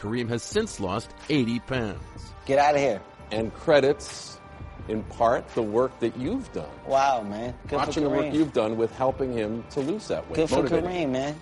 Kareem 0.00 0.28
has 0.28 0.42
since 0.42 0.78
lost 0.78 1.10
80 1.28 1.60
pounds. 1.60 1.98
Get 2.46 2.58
out 2.58 2.74
of 2.74 2.80
here. 2.80 3.00
And 3.32 3.52
credits, 3.54 4.38
in 4.88 5.02
part, 5.02 5.48
the 5.54 5.62
work 5.62 5.98
that 5.98 6.16
you've 6.16 6.52
done. 6.52 6.70
Wow, 6.86 7.22
man. 7.22 7.54
Good 7.66 7.76
Watching 7.76 7.94
for 7.94 8.00
the 8.00 8.10
work 8.10 8.32
you've 8.32 8.52
done 8.52 8.76
with 8.76 8.94
helping 8.94 9.32
him 9.32 9.64
to 9.70 9.80
lose 9.80 10.06
that 10.08 10.24
weight. 10.28 10.36
Good 10.36 10.48
for 10.48 10.62
motivating. 10.62 10.90
Kareem, 10.90 11.10
man. 11.10 11.40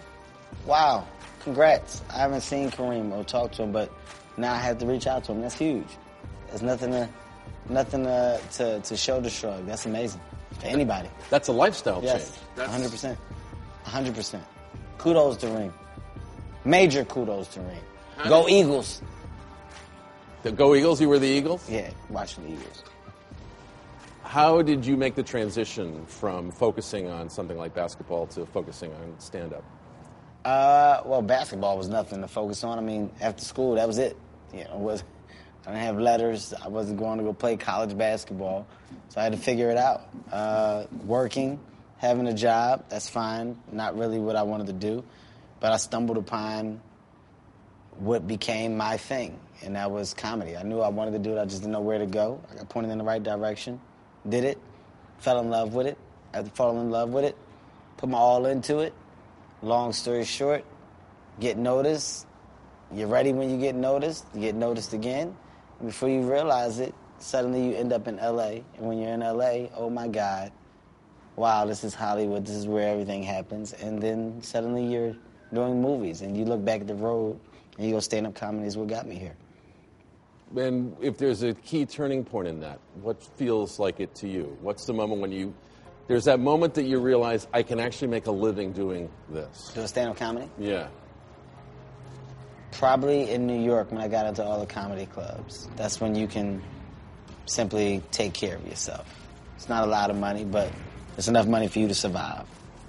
Wow. 0.64 1.06
Congrats. 1.40 2.02
I 2.08 2.18
haven't 2.18 2.40
seen 2.40 2.70
Kareem 2.70 3.12
or 3.12 3.24
talked 3.24 3.56
to 3.56 3.64
him, 3.64 3.72
but 3.72 3.92
now 4.36 4.54
I 4.54 4.58
have 4.58 4.78
to 4.78 4.86
reach 4.86 5.06
out 5.06 5.24
to 5.24 5.32
him. 5.32 5.42
That's 5.42 5.58
huge. 5.58 5.88
There's 6.48 6.62
nothing 6.62 6.92
to 6.92 7.08
nothing 7.68 8.04
to, 8.04 8.40
to, 8.52 8.80
to 8.80 8.96
shoulder 8.96 9.30
shrug. 9.30 9.66
That's 9.66 9.86
amazing. 9.86 10.20
to 10.60 10.66
anybody. 10.66 11.08
That's 11.30 11.48
a 11.48 11.52
lifestyle 11.52 12.00
Yes. 12.02 12.30
change. 12.30 12.38
That's- 12.56 12.90
100%. 13.04 13.16
100%. 13.86 14.40
Kudos 14.98 15.36
to 15.38 15.48
Ring. 15.48 15.72
Major 16.64 17.04
kudos 17.04 17.48
to 17.48 17.60
Reem. 17.60 17.78
Go 18.28 18.48
Eagles. 18.48 19.02
The 20.42 20.52
Go 20.52 20.74
Eagles, 20.74 21.00
you 21.00 21.08
were 21.08 21.18
the 21.18 21.26
Eagles? 21.26 21.68
Yeah, 21.68 21.90
watching 22.10 22.44
the 22.44 22.50
Eagles. 22.52 22.84
How 24.22 24.62
did 24.62 24.84
you 24.86 24.96
make 24.96 25.14
the 25.14 25.22
transition 25.22 26.04
from 26.06 26.50
focusing 26.50 27.08
on 27.08 27.28
something 27.28 27.58
like 27.58 27.74
basketball 27.74 28.26
to 28.28 28.46
focusing 28.46 28.92
on 28.94 29.14
stand 29.18 29.52
up? 29.52 29.64
Uh, 30.44 31.02
well, 31.04 31.22
basketball 31.22 31.76
was 31.78 31.88
nothing 31.88 32.20
to 32.22 32.28
focus 32.28 32.64
on. 32.64 32.78
I 32.78 32.82
mean, 32.82 33.10
after 33.20 33.44
school, 33.44 33.74
that 33.76 33.86
was 33.86 33.98
it. 33.98 34.16
You 34.52 34.64
know, 34.64 34.76
was 34.78 35.04
I 35.64 35.70
didn't 35.70 35.84
have 35.84 35.98
letters. 35.98 36.52
I 36.60 36.68
wasn't 36.68 36.98
going 36.98 37.18
to 37.18 37.24
go 37.24 37.32
play 37.32 37.56
college 37.56 37.96
basketball, 37.96 38.66
so 39.08 39.20
I 39.20 39.24
had 39.24 39.32
to 39.32 39.38
figure 39.38 39.70
it 39.70 39.76
out. 39.76 40.02
Uh, 40.30 40.84
working, 41.04 41.60
having 41.98 42.26
a 42.26 42.34
job, 42.34 42.84
that's 42.88 43.08
fine. 43.08 43.56
Not 43.70 43.96
really 43.96 44.18
what 44.18 44.34
I 44.34 44.42
wanted 44.42 44.66
to 44.68 44.72
do, 44.72 45.04
but 45.60 45.72
I 45.72 45.76
stumbled 45.76 46.16
upon 46.16 46.80
what 47.98 48.26
became 48.26 48.76
my 48.76 48.96
thing, 48.96 49.38
and 49.62 49.76
that 49.76 49.90
was 49.90 50.14
comedy. 50.14 50.56
I 50.56 50.64
knew 50.64 50.80
I 50.80 50.88
wanted 50.88 51.12
to 51.12 51.18
do 51.20 51.36
it. 51.36 51.40
I 51.40 51.44
just 51.44 51.60
didn't 51.60 51.72
know 51.72 51.80
where 51.80 51.98
to 51.98 52.06
go. 52.06 52.40
I 52.50 52.56
got 52.56 52.68
pointed 52.68 52.90
in 52.90 52.98
the 52.98 53.04
right 53.04 53.22
direction, 53.22 53.80
did 54.28 54.44
it, 54.44 54.58
fell 55.18 55.38
in 55.40 55.50
love 55.50 55.74
with 55.74 55.86
it. 55.86 55.98
After 56.34 56.50
falling 56.50 56.80
in 56.80 56.90
love 56.90 57.10
with 57.10 57.24
it, 57.24 57.36
put 57.98 58.08
my 58.08 58.18
all 58.18 58.46
into 58.46 58.78
it. 58.78 58.94
Long 59.60 59.92
story 59.92 60.24
short, 60.24 60.64
get 61.38 61.56
noticed. 61.56 62.26
You're 62.92 63.06
ready 63.06 63.32
when 63.32 63.48
you 63.48 63.58
get 63.58 63.74
noticed. 63.74 64.26
You 64.34 64.40
get 64.40 64.54
noticed 64.54 64.92
again. 64.92 65.36
Before 65.84 66.08
you 66.08 66.20
realize 66.20 66.78
it, 66.78 66.94
suddenly 67.18 67.68
you 67.68 67.74
end 67.74 67.92
up 67.92 68.06
in 68.06 68.16
LA. 68.16 68.60
And 68.76 68.86
when 68.86 68.98
you're 68.98 69.12
in 69.12 69.20
LA, 69.20 69.68
oh 69.76 69.90
my 69.90 70.08
God, 70.08 70.52
wow, 71.36 71.64
this 71.64 71.82
is 71.82 71.94
Hollywood. 71.94 72.46
This 72.46 72.54
is 72.54 72.66
where 72.66 72.88
everything 72.88 73.22
happens. 73.22 73.72
And 73.72 74.00
then 74.00 74.42
suddenly 74.42 74.84
you're 74.84 75.16
doing 75.52 75.82
movies 75.82 76.22
and 76.22 76.36
you 76.36 76.44
look 76.44 76.64
back 76.64 76.82
at 76.82 76.86
the 76.86 76.94
road 76.94 77.38
and 77.76 77.86
you 77.86 77.92
go, 77.92 78.00
stand 78.00 78.26
up 78.26 78.34
comedy 78.34 78.66
is 78.66 78.76
what 78.76 78.88
got 78.88 79.06
me 79.06 79.16
here. 79.16 79.34
And 80.56 80.94
if 81.00 81.16
there's 81.16 81.42
a 81.42 81.54
key 81.54 81.86
turning 81.86 82.24
point 82.24 82.46
in 82.46 82.60
that, 82.60 82.78
what 83.00 83.22
feels 83.36 83.78
like 83.78 84.00
it 84.00 84.14
to 84.16 84.28
you? 84.28 84.56
What's 84.60 84.84
the 84.84 84.92
moment 84.92 85.20
when 85.20 85.32
you, 85.32 85.54
there's 86.08 86.24
that 86.26 86.40
moment 86.40 86.74
that 86.74 86.82
you 86.82 87.00
realize 87.00 87.48
I 87.52 87.62
can 87.62 87.80
actually 87.80 88.08
make 88.08 88.26
a 88.26 88.30
living 88.30 88.72
doing 88.72 89.10
this? 89.30 89.72
Doing 89.74 89.86
stand 89.86 90.10
up 90.10 90.16
comedy? 90.16 90.50
Yeah. 90.58 90.88
Probably 92.72 93.30
in 93.30 93.46
New 93.46 93.62
York 93.62 93.92
when 93.92 94.00
I 94.00 94.08
got 94.08 94.26
into 94.26 94.42
all 94.44 94.58
the 94.58 94.66
comedy 94.66 95.06
clubs. 95.06 95.68
That's 95.76 96.00
when 96.00 96.14
you 96.14 96.26
can 96.26 96.62
simply 97.46 98.02
take 98.10 98.32
care 98.34 98.56
of 98.56 98.66
yourself. 98.66 99.06
It's 99.56 99.68
not 99.68 99.84
a 99.84 99.90
lot 99.90 100.10
of 100.10 100.16
money, 100.16 100.44
but 100.44 100.72
it's 101.16 101.28
enough 101.28 101.46
money 101.46 101.68
for 101.68 101.78
you 101.78 101.88
to 101.88 101.94
survive. 101.94 102.46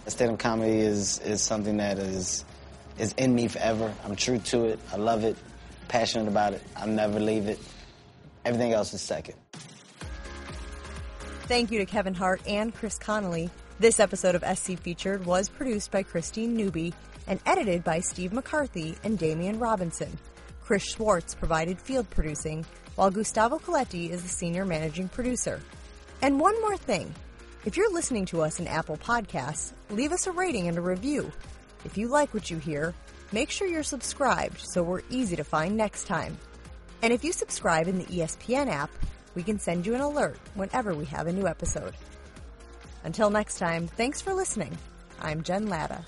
Stand-up 0.08 0.40
comedy 0.40 0.80
is, 0.80 1.20
is 1.20 1.42
something 1.42 1.78
that 1.78 2.00
is, 2.00 2.44
is 2.98 3.14
in 3.14 3.36
me 3.36 3.48
forever. 3.48 3.94
I'm 4.04 4.16
true 4.16 4.40
to 4.40 4.66
it. 4.66 4.80
I 4.92 4.98
love 4.98 5.24
it. 5.24 5.38
Passionate 5.88 6.28
about 6.28 6.54
it. 6.54 6.64
I'll 6.76 6.88
never 6.88 7.20
leave 7.20 7.48
it. 7.48 7.60
Everything 8.46 8.74
else 8.74 8.94
is 8.94 9.02
second. 9.02 9.36
Thank 11.44 11.72
you 11.72 11.80
to 11.80 11.86
Kevin 11.86 12.14
Hart 12.14 12.42
and 12.48 12.74
Chris 12.74 12.98
Connelly. 12.98 13.50
This 13.80 14.00
episode 14.00 14.36
of 14.36 14.58
SC 14.58 14.78
Featured 14.78 15.26
was 15.26 15.50
produced 15.50 15.90
by 15.90 16.04
Christine 16.04 16.56
Newby 16.56 16.94
and 17.26 17.40
edited 17.48 17.84
by 17.84 18.02
Steve 18.02 18.32
McCarthy 18.32 18.96
and 19.04 19.18
Damian 19.18 19.58
Robinson. 19.58 20.16
Chris 20.62 20.84
Schwartz 20.84 21.34
provided 21.34 21.82
field 21.82 22.08
producing, 22.12 22.64
while 22.96 23.10
Gustavo 23.10 23.58
Coletti 23.58 24.12
is 24.12 24.22
the 24.22 24.30
senior 24.30 24.64
managing 24.64 25.10
producer. 25.10 25.60
And 26.22 26.40
one 26.40 26.60
more 26.62 26.78
thing. 26.78 27.14
If 27.66 27.76
you're 27.76 27.92
listening 27.92 28.26
to 28.28 28.44
us 28.44 28.60
in 28.60 28.68
Apple 28.68 28.98
Podcasts, 28.98 29.74
leave 29.90 30.12
us 30.12 30.28
a 30.28 30.32
rating 30.32 30.68
and 30.68 30.78
a 30.78 30.82
review. 30.82 31.32
If 31.84 31.98
you 31.98 32.10
like 32.10 32.32
what 32.34 32.52
you 32.52 32.60
hear, 32.60 32.94
make 33.32 33.50
sure 33.50 33.68
you're 33.68 33.82
subscribed 33.82 34.60
so 34.60 34.84
we're 34.84 35.02
easy 35.10 35.36
to 35.36 35.44
find 35.44 35.76
next 35.76 36.06
time. 36.06 36.38
And 37.02 37.12
if 37.12 37.24
you 37.24 37.32
subscribe 37.34 37.88
in 37.88 37.98
the 37.98 38.06
ESPN 38.06 38.70
app, 38.70 38.92
we 39.34 39.42
can 39.42 39.58
send 39.58 39.88
you 39.88 39.96
an 39.96 40.02
alert 40.02 40.38
whenever 40.54 40.94
we 40.94 41.06
have 41.06 41.26
a 41.26 41.34
new 41.34 41.48
episode. 41.48 41.96
Until 43.04 43.30
next 43.30 43.58
time, 43.58 43.88
thanks 43.88 44.22
for 44.22 44.34
listening. 44.34 44.78
I'm 45.22 45.44
Jen 45.44 45.68
Lada. 45.68 46.06